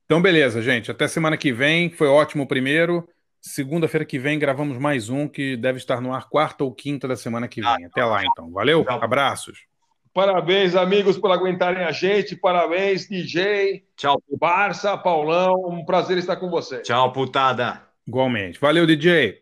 Então, 0.04 0.20
beleza, 0.20 0.60
gente. 0.60 0.90
Até 0.90 1.08
semana 1.08 1.38
que 1.38 1.52
vem. 1.52 1.88
Foi 1.88 2.08
ótimo 2.08 2.42
o 2.42 2.46
primeiro. 2.46 3.08
Segunda-feira 3.40 4.04
que 4.04 4.18
vem 4.18 4.38
gravamos 4.38 4.76
mais 4.76 5.08
um 5.08 5.26
que 5.26 5.56
deve 5.56 5.78
estar 5.78 6.02
no 6.02 6.12
ar 6.12 6.28
quarta 6.28 6.64
ou 6.64 6.72
quinta 6.72 7.08
da 7.08 7.16
semana 7.16 7.48
que 7.48 7.62
vem. 7.62 7.86
Até 7.86 8.04
lá, 8.04 8.22
então. 8.24 8.50
Valeu, 8.52 8.84
abraços. 8.88 9.66
Parabéns, 10.14 10.74
amigos, 10.76 11.16
por 11.16 11.30
aguentarem 11.30 11.84
a 11.84 11.92
gente. 11.92 12.36
Parabéns, 12.36 13.08
DJ. 13.08 13.84
Tchau. 13.96 14.22
Barça, 14.38 14.96
Paulão. 14.98 15.54
Um 15.68 15.84
prazer 15.84 16.18
estar 16.18 16.36
com 16.36 16.50
você. 16.50 16.80
Tchau, 16.82 17.12
putada. 17.12 17.82
Igualmente. 18.06 18.60
Valeu, 18.60 18.86
DJ. 18.86 19.38